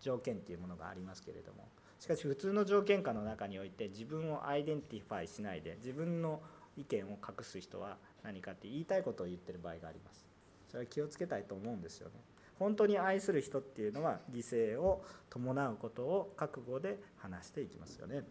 [0.00, 1.68] 条件っていうものがありますけれども。
[1.98, 6.40] しかし普通の条件下の中において自分を identify しないで自分の
[6.76, 10.26] 意見を隠す人は何かって言いたいことを言ってる場合があります。
[10.68, 12.14] それは気をつけたいと思うんですよね。
[12.58, 18.24] 本当に愛する人っていうのは犠牲を伴うことを覚悟で話していきますよね。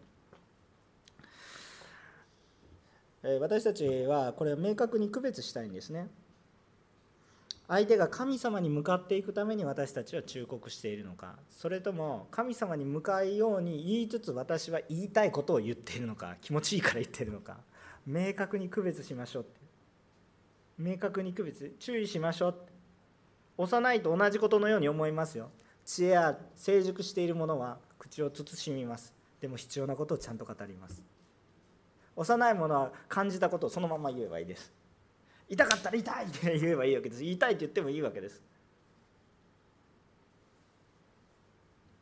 [3.39, 6.07] 私たちはこれを明確に区別したいんですね。
[7.67, 11.35] 相手が神様に向かっていくために私たちは忠告しているのか。
[11.49, 16.35] それとも神様に向かうように言いつつ私は言いたいことを言っているのか。
[16.41, 17.57] 気持ちいいから言っているのか。
[18.05, 19.45] 明確に区別しましょう
[20.77, 22.55] 明確に区別注意しましょう。
[23.57, 25.49] 幼いと同じことのように思いますよ。
[25.85, 29.13] 知恵や成熟しているものは口を慎みます。
[29.39, 31.01] でも必要なことをちゃんと語ります。
[32.15, 34.73] 幼いものは感じたことをそのまま言えばいいです。
[35.47, 37.23] 痛かったら痛いって言えばいいわけです。
[37.23, 38.41] 言いたいって言ってもいいわけです。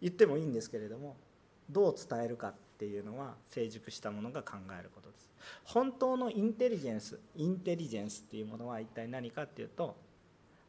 [0.01, 1.15] 言ってもいいんですけれども
[1.69, 5.32] どう伝えるかっていうのは成熟したものが考えることです。
[5.63, 9.95] 本当のインテリジェンスインテリジェンスっていうものは一体何かっていうと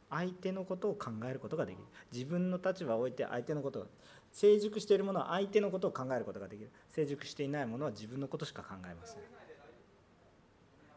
[0.09, 1.83] 相手のことを考えることができる。
[2.11, 3.87] 自分の立場を置いて相手のことを
[4.31, 6.69] 成熟しているものは相手のことを考えることができる。
[6.89, 9.19] 成熟していないものは自分のことしか考えません。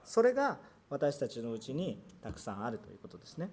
[0.05, 0.59] それが
[0.91, 3.51] 私たちのうちにたくさんあるということですね。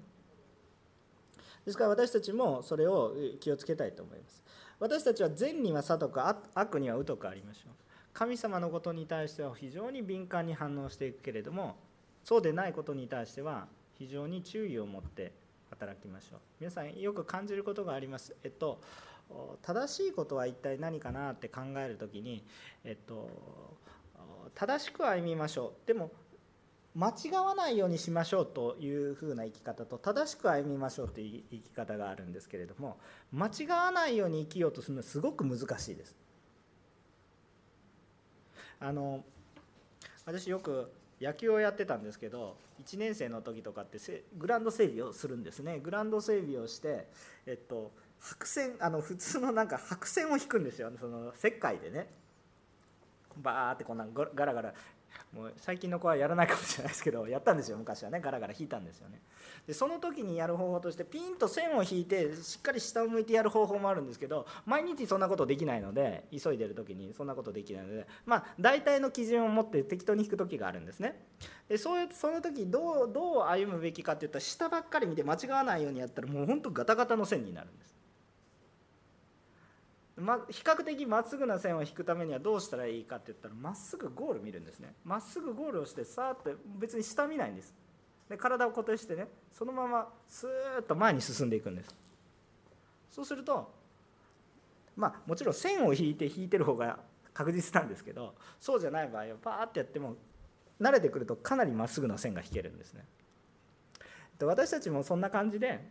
[1.65, 4.43] ですから私たちもそれを気をつけたいと思います。
[4.79, 7.73] 私たちは善には聡く悪には疎くありましょう。
[8.15, 11.75] 神様のことに対しては非常に敏感に反応していくけれども
[12.23, 13.67] そうでないことに対しては
[13.99, 15.33] 非常に注意を持って
[15.69, 16.39] 働きましょう。
[16.61, 18.35] 皆さんよく感じることがあります。
[18.43, 18.81] えっと
[19.61, 22.45] 正しいことは一体何かなって考える時に
[22.83, 23.29] えっと
[24.53, 25.87] 正しく歩みましょう。
[25.87, 26.11] でも
[26.95, 32.97] 間違わないようにしましょうというふうな生き方と正しく歩みましょうという生き方があるんですけれども
[33.33, 36.15] 間違わないように生きようとするのはすごく難しいです。
[38.79, 39.23] あの
[40.25, 43.97] 私よく野球をやってたんですけど1年生の時とかって
[44.37, 45.79] グラウンド整備をするんですね。
[45.79, 47.07] グラウンド整備をして、
[47.45, 50.91] えっと、白線あの普通のなんか白線を引くんですよ。
[50.99, 52.07] その石灰でね。
[53.37, 54.73] バーってこんなガラガラ
[55.33, 58.21] もう最近の子はやらないかもしれないですけどやったんですよ昔はね。
[58.21, 59.21] ガラガラ引いたんですよね。
[59.67, 71.19] でその時にやる方法としてピンと線を引いてしっかり下を向いてやる方法もあるんですけど毎日そんなことできないので急いでる時にそんなことできないのでまあ大体の基準を持って適当に引く時があるんですね。
[71.67, 77.94] でそういうその時どうどう歩むべきかっていったら下ばっかり見て間違わないようにやったらもうほんとガタガタの線になるんです。
[80.17, 84.93] ま、比較的まっすぐな線を引くためにはどうしたらいいかって言ったらまっすぐゴール見るんですね。
[85.03, 87.73] まっすぐゴールをしてさーって別に下見ないんです。
[88.29, 91.93] で体を固定してねそのままスーッと前に進んでいくんです。
[93.11, 93.71] そうすると
[94.95, 96.99] まあもちろん線を引いて引いてる方が
[97.33, 100.15] 確実なんですけどそうじゃない場合はパーってやっても
[100.79, 103.05] 慣れてくるとかなりまっすぐな線が引けるんですね。
[104.41, 105.85] 私たちもそんな感じで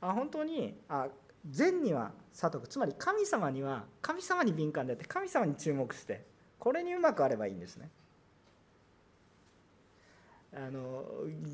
[0.00, 1.08] あ本当にあ
[1.48, 6.24] 善には悟くつまり神様には神様に敏感であって神様に注目して
[6.58, 7.90] これにうまくあればいいんですね。
[10.52, 11.04] あの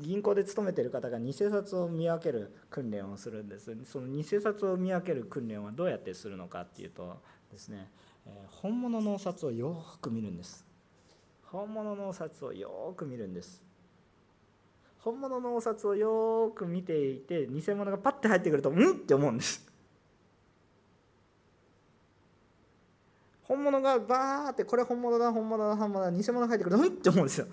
[0.01, 3.75] 銀行で勤めてる方が偽札を見分ける訓練をするんです。
[3.85, 7.21] その偽札を見分ける訓練はどうやってするのかっていうと
[7.51, 7.89] ですね
[8.49, 10.65] 本物のお札をよく見るんです。
[11.43, 13.63] 本物のお札をよく見るんです。
[14.99, 19.66] 本物のお札をよく見ていて偽物がパッて入ってくるとうんって思うんです。
[23.47, 26.75] 本物がバーってこれ本物だ本物だ本物だ偽物が入ってくる。
[26.75, 27.47] うんって思うんですよ。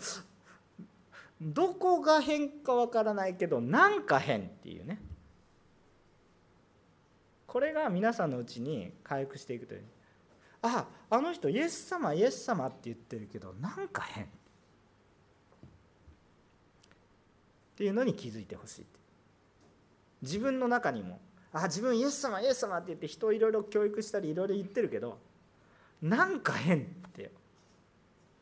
[1.41, 5.01] どこが変かわからないけどなんか変っていうね。
[7.47, 9.85] これが皆さんのうちに回復していくという。
[10.63, 14.25] ああの人イエス様イエス様って言ってるけどなんか変。
[14.25, 14.29] っ
[17.77, 18.87] ていうのに気づいてほしい
[20.23, 21.21] 自分の中にも
[21.53, 25.19] あ自分イエス様イエス様って言って人をいろいろ教育したりいろいろ言ってるけど
[26.03, 26.83] なんか変っ
[27.13, 27.31] て。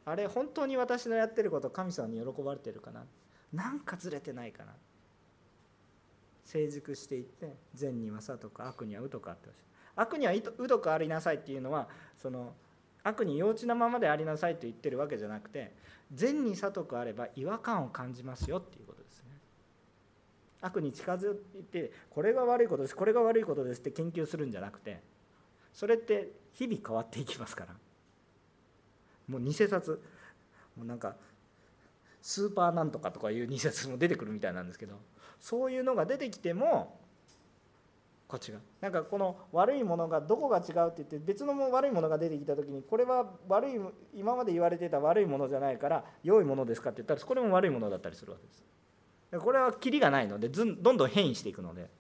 [0.05, 3.05] あれ本当に私のやってること神様に喜ばれてるかな。
[3.53, 4.73] なんかずれてないかな。
[6.45, 9.49] 成熟していって善にはさとか悪にはうとかって
[9.97, 12.53] 悪にはうとくありなさいっていうのはその
[13.03, 15.73] 悪に幼稚なままでありなさいと言ってるわけじゃなくて
[16.13, 19.31] 善にさとくあれば違和感を感じますよっていうことですね。
[20.61, 25.01] 悪に近づいてこれが悪いことですこれが悪いことですって研究するんじゃなくて
[25.73, 27.75] それって日々変わっていきますから。
[29.29, 30.03] もう偽札。
[30.77, 31.17] もうなんか
[32.21, 34.95] スーパーなんとかとかいう偽札も出てくるみたいなんですけど。
[35.41, 37.01] そういうのが出てきても
[38.29, 38.59] こっちが。
[38.81, 43.81] なんかこの悪いものがどこが違うって言って別の悪いものが出てきた時にこれは悪い
[44.15, 48.65] 今まで言われてた悪いものじゃないから良いものですかって言ったらこれも悪いものだったりするわけです。
[49.45, 51.91] これはキリがないのでどんどん変異していくので。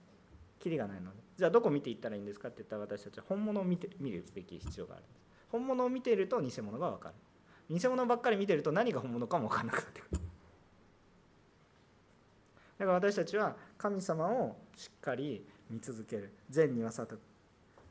[0.60, 1.16] キリがないので。
[1.42, 5.02] じゃあどこ見ていったらいいんですかって言ったら私たちは本物を見て見るべき必要がある
[5.50, 7.14] 本物を見ていると偽物が分かる。
[7.68, 10.20] 偽物ばっかり見てると何が本物かも分からなくなってくる
[12.78, 16.32] だから私たちは神様をしっかり見続ける。
[16.48, 17.20] 善には悟る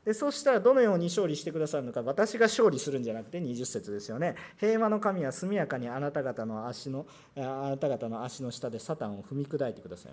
[0.06, 2.00] でそうしたらどのように勝利してくださるのか。
[2.00, 4.34] 私が勝利するんじゃなくて20節ですよね。
[4.56, 10.12] 平和の神は速やかにあなた方の足のあなた方の足の下でサタンを踏み砕いてください。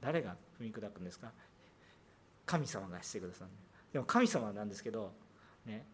[0.00, 1.30] 誰が踏み砕くんですか？
[2.48, 3.50] 神様がしてくださる。
[3.92, 5.12] でも神様なんですけど
[5.66, 5.84] ね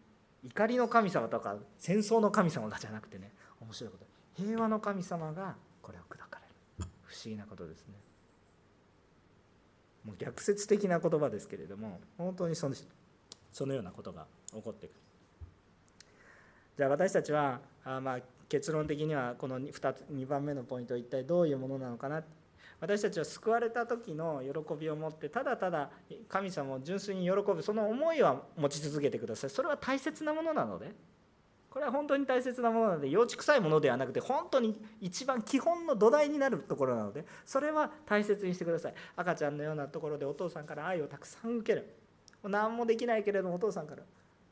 [0.43, 4.05] 怒りの神様とか戦争の神様じゃなくてね面白いこと。
[4.41, 6.89] 平和の神様がこれを砕かれる。
[7.03, 7.93] 不思議なことですね。
[10.05, 12.75] もう逆説的な言葉ですけれども本当にその
[13.51, 14.95] そのようなことが起こってくる。
[16.77, 22.23] じゃあ私たちはあまあ結論的にはこの 2, つ2番目のポイント一体どういうものなのかな。
[22.79, 25.89] 私たちは救われた時の喜びを持ってただただ
[26.27, 29.49] 神様を純粋に喜ぶその思いは持ち続けてください。
[29.49, 30.91] それは大切なものなので。
[31.69, 38.93] これは本当に大切なものなので幼稚臭いものではなくて本当に一番基本の土台になるところなのでそれは大切にしてください。
[39.17, 41.93] 赤ちゃんのようなところでお父さんから愛をたくさん受ける。
[42.43, 44.03] 何もできないけれどもお父さんから。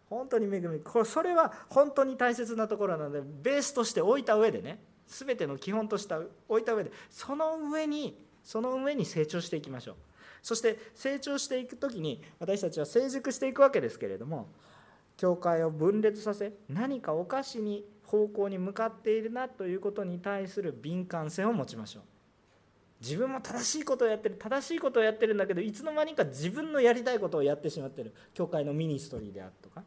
[0.09, 0.79] 本当に恵み。
[0.81, 4.83] これそれは本当に大切なところなのでベースとして置いた上でね。
[5.07, 9.95] 全ての基本とした置いた上でその上にその上に成長していきましょう。
[10.41, 14.49] そして成長していく時に私たちは成熟していくわけですけれども
[15.15, 22.03] 教会を分裂させ何かおかしに方向に向かっているなということに対する敏感性を持ちましょう。
[22.99, 28.13] 自分も正しいことをやってる正しいことをやってるんだけどいつの間にか自分のやりたいことをやってしまってる。
[28.33, 29.83] 教会のミニストリーであるとか。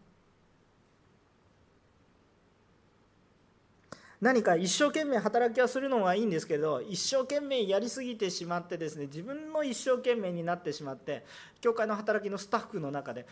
[4.27, 11.24] 何か一生懸命働きはするのはいいんですけど一生懸命やりすぎてしまってですね自分の一生懸命になってしまって
[11.61, 13.24] 教会の働きのスタッフの中で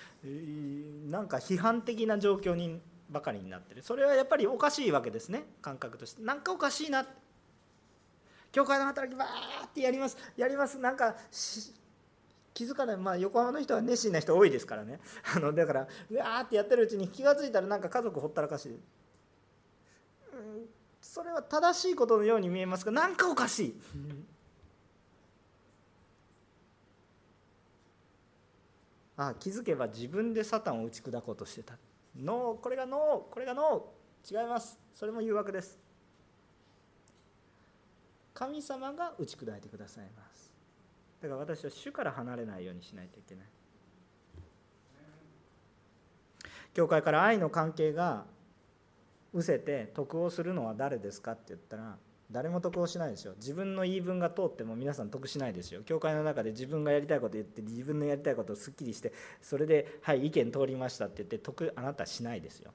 [1.10, 2.80] なんか批判的な状況に
[3.10, 3.82] ばかりになってる。
[3.82, 6.22] それはやっぱりおかしいわけですね感覚として。
[6.22, 7.04] なんかおかしいな。
[8.52, 10.16] 教会の働きばーってやります。
[10.36, 10.78] やります。
[10.78, 11.16] なんか
[12.54, 15.00] 気づかない、まあ、横浜の人は熱心な人多いですからね。
[15.36, 18.78] あのだからうわーってやってるうちに気が付いたらなんか家族ほったらかし
[21.04, 23.80] それは正しいことのように見えますがなんかおかしい。
[29.16, 31.74] ああ気づけば自分でサタンを打ち砕こうとしてた。
[32.16, 34.42] ノーこれがノーこれがノー。
[34.42, 34.78] 違います。
[34.94, 35.78] それも誘惑です。
[38.32, 40.50] 神様が打ち砕いてくださいます。
[41.20, 43.44] だから私は主から離れないようにしないといけない。
[46.72, 48.24] 教会から愛の関係が
[49.34, 51.96] 失せて得をするのは誰ですかって言ったら
[52.30, 53.34] 誰も得をしないですよ。
[53.36, 55.82] 自分の言い分が通っても皆さん得しないですよ。
[55.82, 59.12] 教会の中で自分がやりたいこと言って自分のやりたいことをすっきりして
[59.42, 62.72] それではい意見通りましたって言って得あなたしないですよ。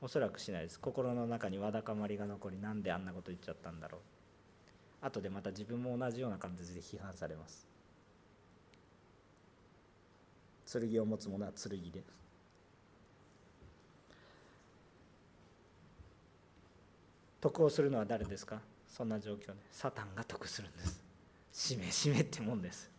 [0.00, 0.78] おそらくしないです。
[0.78, 5.06] 心の中にわだかまりが残りなんであんなこと言っちゃったんだろう。
[5.06, 7.66] 後でまた自分も同じような感じで批判されます。
[10.66, 12.04] 剣を持つ者は剣で。
[17.40, 18.60] 得をするのは誰ですか？
[18.88, 19.54] そんな状況で。
[19.70, 21.00] サタンが得するんです。
[21.52, 22.90] しめしめってもんです。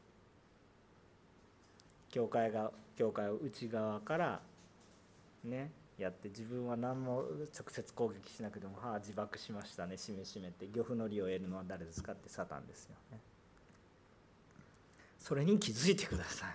[2.10, 4.42] 教会が教会を内側から
[5.44, 7.24] ねやって自分は何も
[7.54, 9.98] 直接攻撃しなくても「はあ自爆しましたね。
[9.98, 10.68] しめしめ」って。
[10.74, 13.20] 漁夫の利を得るのは誰ですかってサタンですよね。
[15.20, 16.50] それに気づいてください。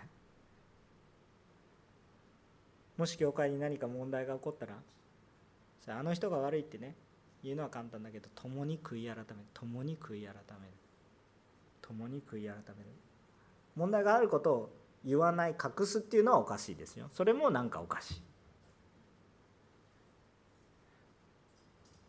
[2.97, 4.75] もし教会に何か問題が起こったら
[5.99, 6.95] あの人が悪いってね。
[7.45, 9.27] 言うのは簡単だけど共に悔い改める。
[9.53, 10.73] 共に悔い改める。
[11.83, 12.91] 共に悔い改める。
[13.77, 14.73] 問題があることを
[15.05, 17.11] 言わない隠すっていうのはおかしいですよ。
[17.13, 18.23] それもなんかおかしい。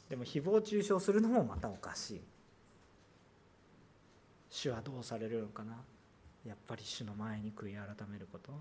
[0.10, 2.22] でも誹謗中傷するのもまたおかしい。
[4.50, 5.76] 主はどうされるのかな？
[6.46, 8.52] やっぱり主の前に悔い改めること。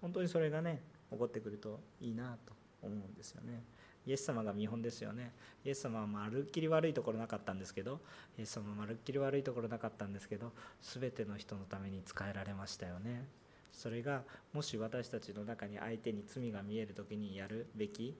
[0.00, 0.80] 本当にそれがね
[1.12, 3.62] 起こってくるといいなと思うんですよね。
[4.06, 5.32] イエス様が見本ですよね。
[5.64, 8.00] イエス様はまるっきり悪いところなかったんですけど
[8.38, 13.26] イエス様はまるっきり悪いところなかったんですけど全ての人のために使えられましたよね。
[13.72, 14.22] それが
[14.54, 18.16] もし私たちの中に相手に罪が見える時にやるべき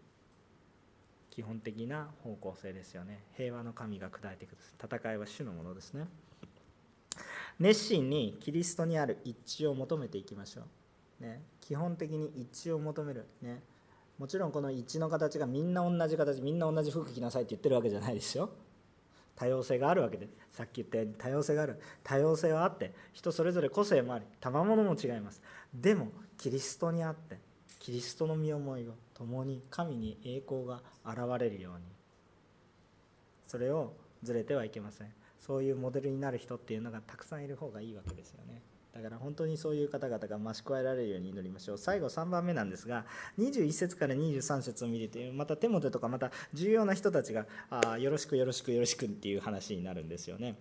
[1.31, 3.21] 基本的な方向性ですよね。
[3.37, 4.49] 平和の神が砕いてい。
[4.49, 6.07] く戦いは主のものですね。
[7.59, 10.63] 熱心にキリストにある一致を求めていきましょ
[11.21, 13.27] う、ね、基本的に一致を求める。
[13.41, 13.63] ね。
[14.19, 18.51] もちろんこの一の形がみんな同じ形みんな同じ服着なさいって言ってるわけじゃないですよ。
[19.35, 20.29] 多様性があるわけで。
[20.51, 21.79] さっき言ったように多様性がある。
[22.03, 25.43] 多様性はあって人それぞれ個性もあり賜物も違います。
[25.75, 26.09] でも
[26.39, 27.39] キリストにあって
[27.79, 31.85] キリストの身思いを共に神に栄光が現れるように。
[33.47, 33.93] それを
[34.23, 35.13] ずれてはいけません。
[35.39, 38.63] そういうモデルになる人っていうのがたくさんいる方がいいわけですよね。
[38.97, 41.79] だから本当にそういう方々が増し加えられるように祈りましょう。
[41.79, 43.05] 最後3番目なんですが
[43.39, 50.57] 21節から23節を見るとまたテモテとかまた重要な人たちがあよろしくよろしくよろしくっていう話になるんですよね。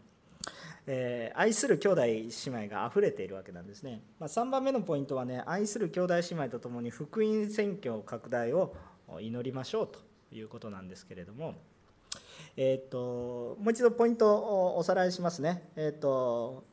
[0.87, 8.75] えー、愛する兄弟姉妹が溢れているわけなんですね、まあ、3番目のポイントはね愛する兄弟姉妹とともに福音宣教拡大を
[9.19, 9.99] 祈りましょうと
[10.31, 11.55] いうことなんですけれども、
[12.55, 16.63] えーと、もう一度ポイントをおさらいしますね、えーと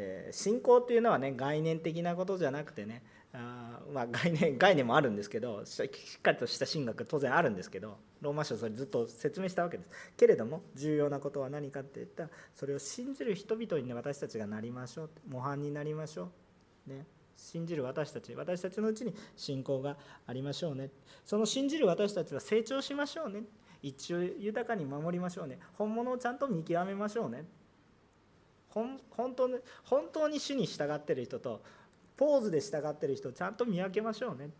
[0.00, 9.90] えー、信仰というのはね概念的なことじゃなくてねあまあ概念概念もあるんですけどしっかりとした神学当然あるんですけどローマ書それずっと説明したわけです。
[10.16, 15.10] けれども重要なことは何かって言ったらそれを信じる人々にね私たちがなりましょう。
[15.28, 16.30] 模範になりましょ
[16.86, 16.90] う。
[16.90, 17.06] ね。
[17.36, 19.96] 信じる私たち私たちのうちに信仰が
[20.26, 20.90] ありましょうね。
[21.24, 23.42] その信じる私たちは成長しましょうね。
[23.82, 25.58] 一応豊かに守りましょうね。
[25.74, 27.44] 本物をちゃんと見極めましょうね。
[28.70, 29.00] 本
[29.34, 31.62] 当に本当に主に従ってる人と
[32.16, 34.50] ポーズで従ってる人をちゃんと見分けましょうね。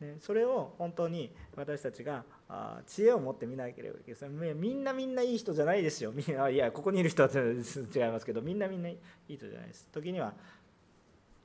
[0.00, 4.54] ねそれを本当に私たちがあ知恵を持って見なければいけない。
[4.54, 6.12] みんなみんないい人じゃないですよ。
[6.12, 8.98] みんないやここにいる人は違いますけどみんなみんない
[9.28, 9.88] い人じゃないです。
[9.92, 10.32] 時には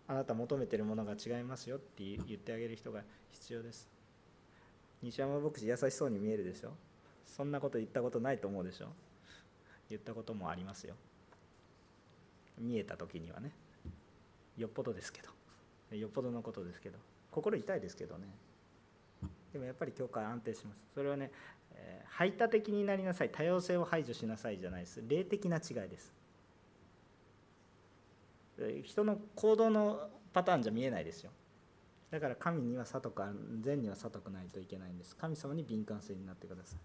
[0.08, 3.02] あなた求めてるものが違いますよって言ってあげる人が
[3.32, 3.90] 必要です。
[5.02, 6.72] 西山牧師優しそうに見えるでしょ？
[7.26, 8.88] そんなこと言ったことないと思うでしょ？
[9.90, 10.96] 言ったこともありますよ。
[12.60, 13.52] 見えた時にはね
[14.58, 16.98] よっぽどですけどよっぽどのことですけど
[17.32, 18.28] 心痛いですけどね。
[19.52, 20.82] でもやっぱり教会安定します。
[20.94, 21.32] それはね、
[21.74, 23.30] え、排他的になりなさい。
[23.30, 25.02] 多様性を排除しなさいじゃないです。
[25.08, 26.14] 霊的な違いです。
[28.84, 31.32] 人の行動のパターンじゃ見えないですよ。
[32.12, 33.22] だから神には悟く
[33.62, 35.16] 善には悟くないといけないんです。
[35.16, 36.80] 神様に敏感性になってください。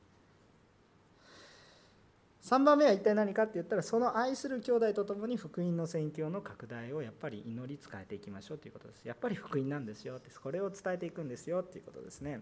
[2.51, 9.05] 3番目は一体何かって言ったらその愛する兄弟と共に福音の宣教の拡大をやっぱり祈り伝えていきましょうということです。
[9.05, 10.17] やっぱり福音なんですよ。
[10.17, 12.23] ってこれを伝えていくんですよっていうことです。
[12.23, 12.41] ね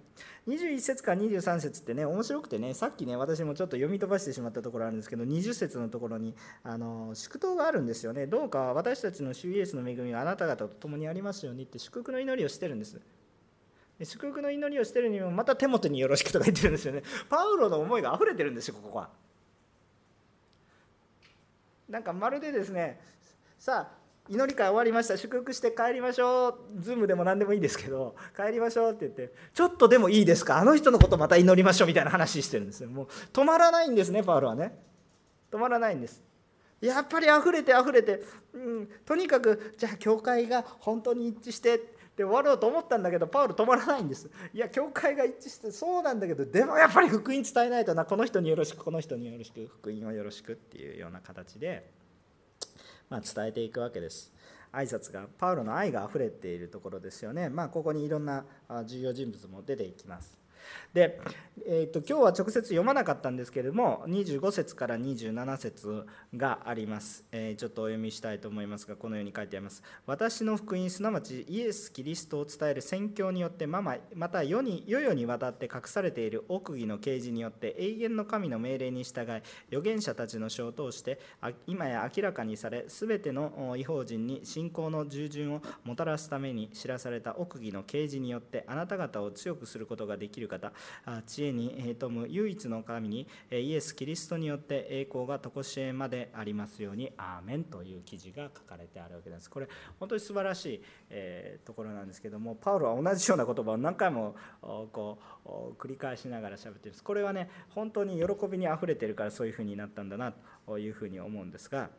[0.48, 8.26] 21節から23節ってね面白くてねさっきね私もちょっと読み飛ばしてしまったところあるんですけど20節のところにあの祝祷があるんですよね。
[8.26, 12.98] どうか私たちの主イエスの恵みがあなた方と共にありますようにって祝福の祈りをしてるんです。
[14.02, 17.02] 祝福の祈りをしてるにもまた手元によろしくとか言ってるんですよね。
[17.28, 19.27] パウロの思いが溢れてるんですよここは。
[21.88, 23.00] なんかまるでですね
[23.58, 23.98] さあ
[24.30, 25.16] 祈り会終わりました。
[25.16, 26.82] 祝福して帰りましょう。
[26.82, 30.58] ズームでも何でもいいですけど帰りましょうって言ってちょっとでもいいですか？
[30.58, 32.90] あの人のことまた祈りましょうみたいな話してるんですよ。
[32.90, 34.78] もう止まらないんですねパウロはね。
[35.50, 36.22] 止まらないんです。
[36.82, 38.22] やっぱり溢れて溢れて、
[38.52, 41.80] うん、とにかくじゃあ教会が本当に一致して
[42.18, 44.28] で終わろうと思ったんだけどパウロ止まらないんです。
[44.52, 51.88] いや教会が一致してそうなんだけどでもやっぱり福音伝えないとなこの人によろしくこの人によろしく福音をよろしくっていうような形で、
[53.08, 54.32] まあ、伝えていくわけです。
[54.72, 57.48] 挨拶がパウロの愛があふれているところですよね。
[57.48, 58.44] まあここにいろんな
[58.84, 60.37] 重要人物も出ていきます。
[60.94, 61.20] で、
[61.66, 69.82] えーと、今日は直接読まなかったんですけれども25節から27節があります、えー、ちょっとお読みしたいと思いますがこのように書いてあります。
[70.06, 81.20] 私の福音すなわちイエス・キリストを伝える宣教によってままた世に世々にわたって隠されている奥義の啓示によって永遠の神の命令に従い預言者たちの書を通して
[81.66, 90.72] 今や明らかにされ全ての違法人に信仰の従順をもたらすために知らされた奥義の啓示によってあなた方を強くすることができるる方
[91.26, 99.48] 知恵に富む唯一の神にイエス・キリストによって栄光が常しえまでありますようにアーメンという記事が書かれてあるわけです。
[99.48, 105.48] これ本当に素晴らしい、えところなんですけどもパウロは同じような言葉を何回もこう
[105.78, 107.04] 繰り返しながら喋ってるんです。
[107.04, 110.32] これはね本当に喜びにあふれてるからそういうふうになったんだな
[110.66, 111.90] というふうに思うんですが、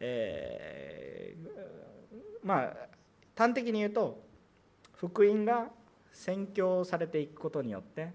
[0.00, 2.76] えー、まあ
[3.36, 4.24] 端的に言うと
[4.94, 5.68] 福音が
[6.16, 8.10] 宣教されていくことによって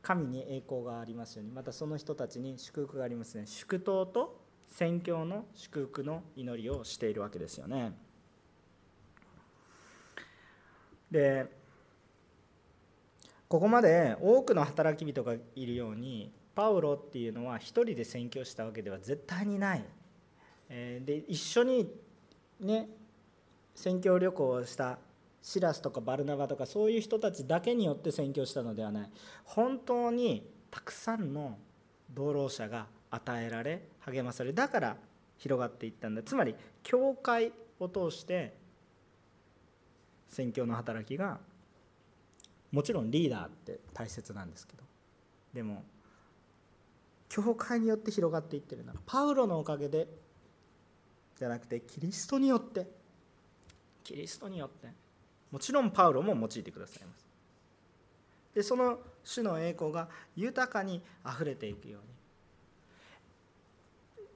[0.00, 3.44] 神に栄光がありますようにまたその人たちに祝福がありますね。
[3.46, 7.92] 祝祷と宣教の祝福の祈りをしているわけですよね。
[11.10, 11.46] で
[13.46, 19.84] ここまで多くの働き人がいるようにパウロっていうのは一人で宣教したわけでは絶対にない。
[20.68, 21.92] で一緒に
[22.58, 22.88] ね
[23.74, 24.98] 宣教旅行をした
[25.46, 29.10] シラスとかバルナバとかそういう人たちだけによって宣教したのではない。
[29.44, 31.56] 本当にたくさんの
[32.12, 34.96] 同労者が与えられ励まされだから
[35.38, 36.24] 広がっていったんだ。
[36.24, 38.56] つまり教会を通して
[40.28, 41.38] 宣教の働きが
[42.72, 44.82] もちろんリーダーって大切なんですけど。
[45.54, 45.84] でも
[47.28, 50.08] 教会によって広がっていってるのはパウロのおかげで
[51.38, 52.88] じゃなくてキリストによって。
[54.02, 55.05] キリストによって。
[55.56, 57.26] もちろんパウロも用いてくださいます。
[58.54, 62.08] でその主の栄光が豊かにあふれていくように。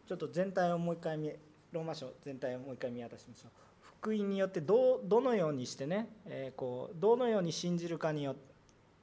[0.08, 1.30] ちょっと全体をもう一回見
[1.72, 3.50] ローマ書全体をもう一回見渡しましょう。
[3.98, 8.40] 福音によってどどのようにしてね、えー、こうどのように信じるかによって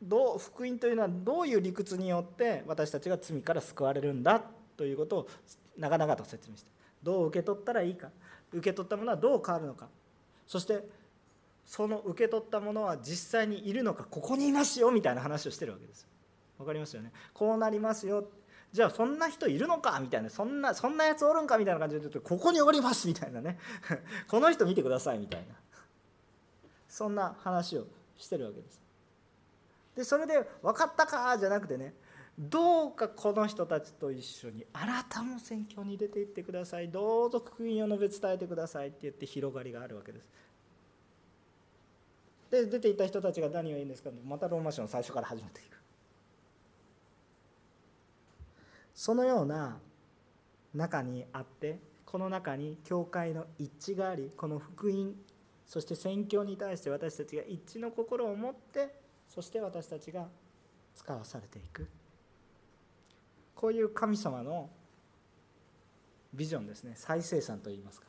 [0.02, 4.42] どう福音というのはどういう理屈によって私たちが罪から救われるんだ
[4.76, 5.28] ということを
[5.78, 6.72] 長々と説明して。
[7.04, 8.10] どう受け取ったらいいか。
[8.52, 9.88] 受け取ったものはどう変わるのか。
[10.48, 10.82] そして
[11.68, 16.08] その受け取ったものは実際にいるのかここにいますよみたいな話をしてるわけです
[16.58, 17.12] わかりますよね？
[17.36, 18.26] こうなりますよ。
[18.74, 20.00] じゃあそんな人いるのか？
[20.00, 20.30] みたいな。
[20.32, 21.60] そんなそんなやつおるんか？
[21.60, 23.60] みたいな感じで言うとここにおりますみたいなね。
[24.28, 25.54] この人見てくださいみたいな。
[26.90, 27.86] そんな話を
[28.18, 28.82] してるわけです。
[29.98, 31.38] でそれで分かったか？
[31.38, 31.94] じゃなくてね。
[32.40, 36.90] どうかこの人たちと一緒にあなたも選挙に出ていってください。
[36.90, 40.26] どうぞ福音を述べ伝えてくださいって言って広がりがあるわけです。
[42.50, 44.10] で出ていた人たちが何を言うんですか？
[44.26, 45.78] またローマ書の最初から始まっていく。
[48.94, 49.78] そのような
[50.74, 55.14] 中にあってこの中に教会の一致がありこの福音
[55.66, 58.96] そして宣教に対して私たちが一致の心を持って
[59.28, 60.28] そして私たちが
[60.96, 61.88] 使わされていく。
[63.54, 64.70] こういう神様の
[66.34, 66.94] ビジョンですね。
[66.96, 68.07] 再生産といいますか。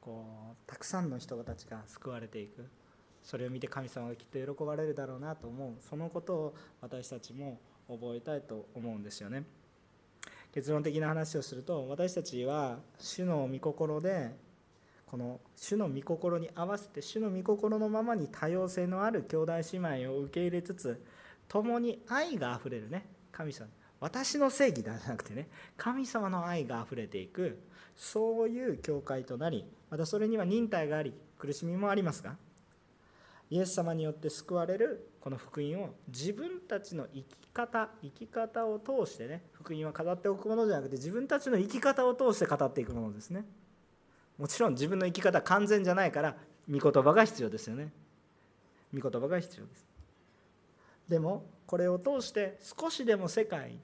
[0.00, 2.66] こうたくさんの人たちが救われていく。
[3.22, 5.72] それを見て神様がきっと喜ばれるだろうなと思う。
[5.80, 9.44] そのことを私たちも覚えたいと思うんですよね。
[10.52, 14.34] 結論的な話をすると私たちは主の御心で
[15.06, 21.02] この主の御心に合わせて主の御心のままに多様性のある兄弟姉妹を受け入れつつ
[21.48, 23.06] 共に愛があふれるね。
[23.32, 23.68] 神様。
[24.00, 25.48] 私の正義ではなくてね。
[25.76, 27.58] 神様の愛があふれていく。
[27.98, 32.36] そういう教会となりまたそれには忍耐があり苦しみもありますが
[33.50, 43.44] イエス様によって救われるこの福音を自分たちの生き方生き方を通してね福音は語っておくものじゃなくて自分たちの生き方を通して語っていくものですね。
[44.38, 46.36] もちろん自分の生き方完全じゃないから
[46.70, 47.90] 御言葉が必要ですよね。
[48.94, 49.86] 御言葉が必要です。
[51.08, 53.80] でもこれを通して少しでも世界に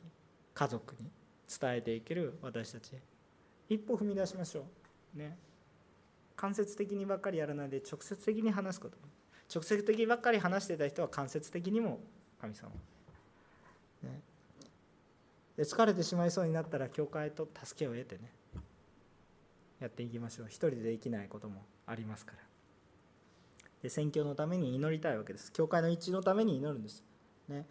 [0.52, 1.10] 家族に
[1.60, 2.92] 伝えていける私たち
[3.74, 4.64] 一歩踏み出しましょ
[5.14, 5.18] う。
[5.18, 5.36] ね。
[6.36, 8.96] 間接的にばっかりやらないで直接的に話すこと。
[9.52, 12.00] 直接的ばっかり話してた人は間接的にも
[12.40, 12.70] 神様、
[14.02, 14.20] ね、
[15.56, 18.32] で疲れてしまいそうになったら教会と助けを得てね。
[19.80, 20.46] やっていきましょう。
[20.46, 22.38] 一人でできないこともありますから。
[23.82, 25.52] で選挙のために祈りたいわけです。
[25.52, 27.04] 教会の一致のために祈るんです。
[27.48, 27.66] ね。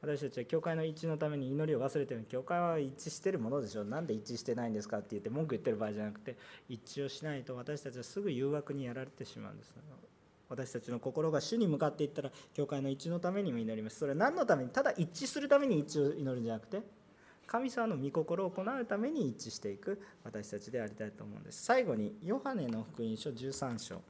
[0.00, 6.36] 私たちは教会の一致のために祈りを忘れてる教会は一致してるものでしょなんで一致してないんですかって言って文句言ってる場合じゃなくて
[6.68, 9.74] 一致をしないと私たちはすぐ誘惑にやられてしまうんです。
[10.48, 13.98] 私たちの心が主に向かっていったら教会の一致のためにも祈ります。
[13.98, 16.80] それは何のためにただ一致するために一致を祈るんじゃなくて
[17.46, 21.64] 神様の御心を行うために一致していく私たちでありたいと思うんです。
[21.64, 24.00] 最後にヨハネの福音書13章。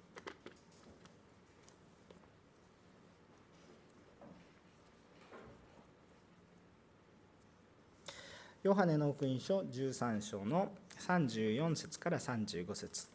[8.69, 10.69] ヨハネの福音書13章の
[11.01, 13.07] 34節から35節。
[13.07, 13.11] ち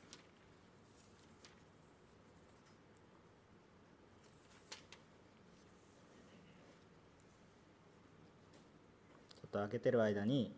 [9.43, 10.51] ょっと開けてる間に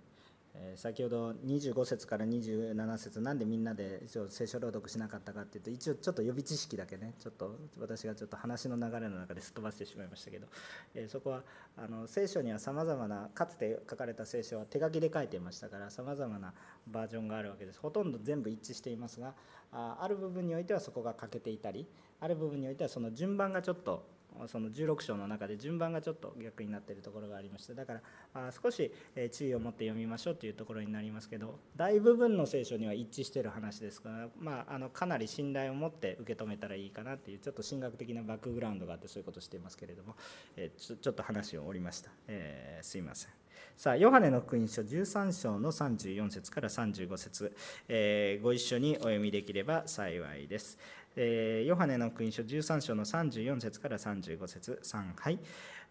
[0.76, 10.48] 先ほど25節から27節なんでみんなで聖書朗読しなかったかっていうと一応ちょっと予備知識だけねちょっと私がちょっと話の流れの中ですっ飛ばしてしまいましたけど、
[10.96, 11.44] えそこは
[11.78, 16.54] あの聖書にはさまざまなかつて書かれた聖書は手書きで書いていましたからさまざまな
[16.88, 17.80] バージョンがあるわけです。
[17.80, 19.34] ほとんど全部一致していますが
[19.72, 21.86] あある部分においてはそこが欠けていたり
[22.20, 24.06] ある部分においてはその順番がちょっと
[24.48, 28.02] その16章の中で順番がちょっと逆になっているところがありましてだから
[28.34, 28.92] あ少し
[29.32, 40.16] 注意を持って読みましょうというところになりますけど大部分の聖書には一致している話ですから、まあ、あのかなり信頼を持って受け止めたらいいかなっていうちょっと神学的なバックグラウンドがあってそういうことをしていますけれども、
[40.58, 43.32] えちょちょっと話を折りました、えー、すいません。
[43.78, 47.56] さあヨハネの福音書13章の34節から35節、
[47.90, 50.78] えー、ご一緒にお読みできれば幸いです。
[51.16, 54.80] えー、ヨハネの福音書13章の34節から35節。
[54.84, 55.40] 3はい。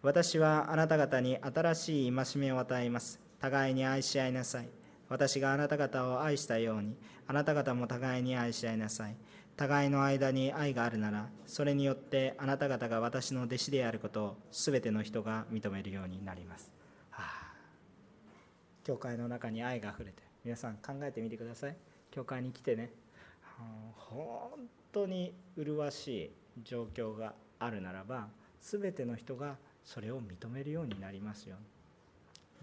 [0.01, 3.19] 私はあなた方に新しい戒めを与えます。
[3.39, 4.69] 互いに愛し合いなさい。
[5.09, 6.95] 私があなた方を愛したように
[7.27, 9.15] あなた方も互いに愛し合いなさい。
[9.57, 16.73] 互いの間に愛があるならそれによってあなた方が私の弟子であることを全ての人が認めるようになります、
[17.09, 17.53] はあ、
[18.83, 21.77] 教会の中に愛があふれて皆さん考えてみてください。
[22.11, 22.91] 教会に来てね、
[23.95, 24.51] 本
[24.95, 26.31] 当に麗しい
[26.63, 28.27] 状況があるならば
[28.61, 31.57] 全ての人がそれを認めるようになりますよ。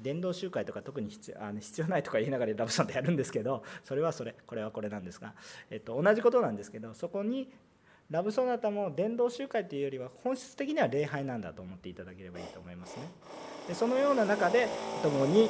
[0.00, 5.34] 伝道集会とか特に必要あの必要ないとか言いながらラブソンでやるんですけどそれはそれこれはこれなんですが、
[5.70, 7.48] えっと、同じことなんですけどそこに
[8.10, 13.02] ラブソナタも伝道集会というよりは本質的には礼拝なんだと思っていただければいいと思いますね。
[13.68, 14.66] でそのような中で
[15.02, 15.48] 共に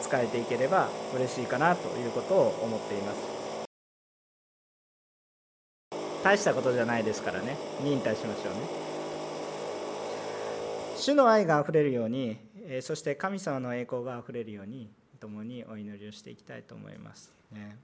[0.00, 3.31] 使えていければ嬉しいかなということを思っています。
[6.22, 7.56] 大したことじゃないですからね。
[7.82, 8.60] 忍耐しましょうね。
[10.96, 12.38] 主の愛があふれるように
[12.80, 17.76] そして神様の栄光があふれるように共にお祈りをしていきたいと思います、ね。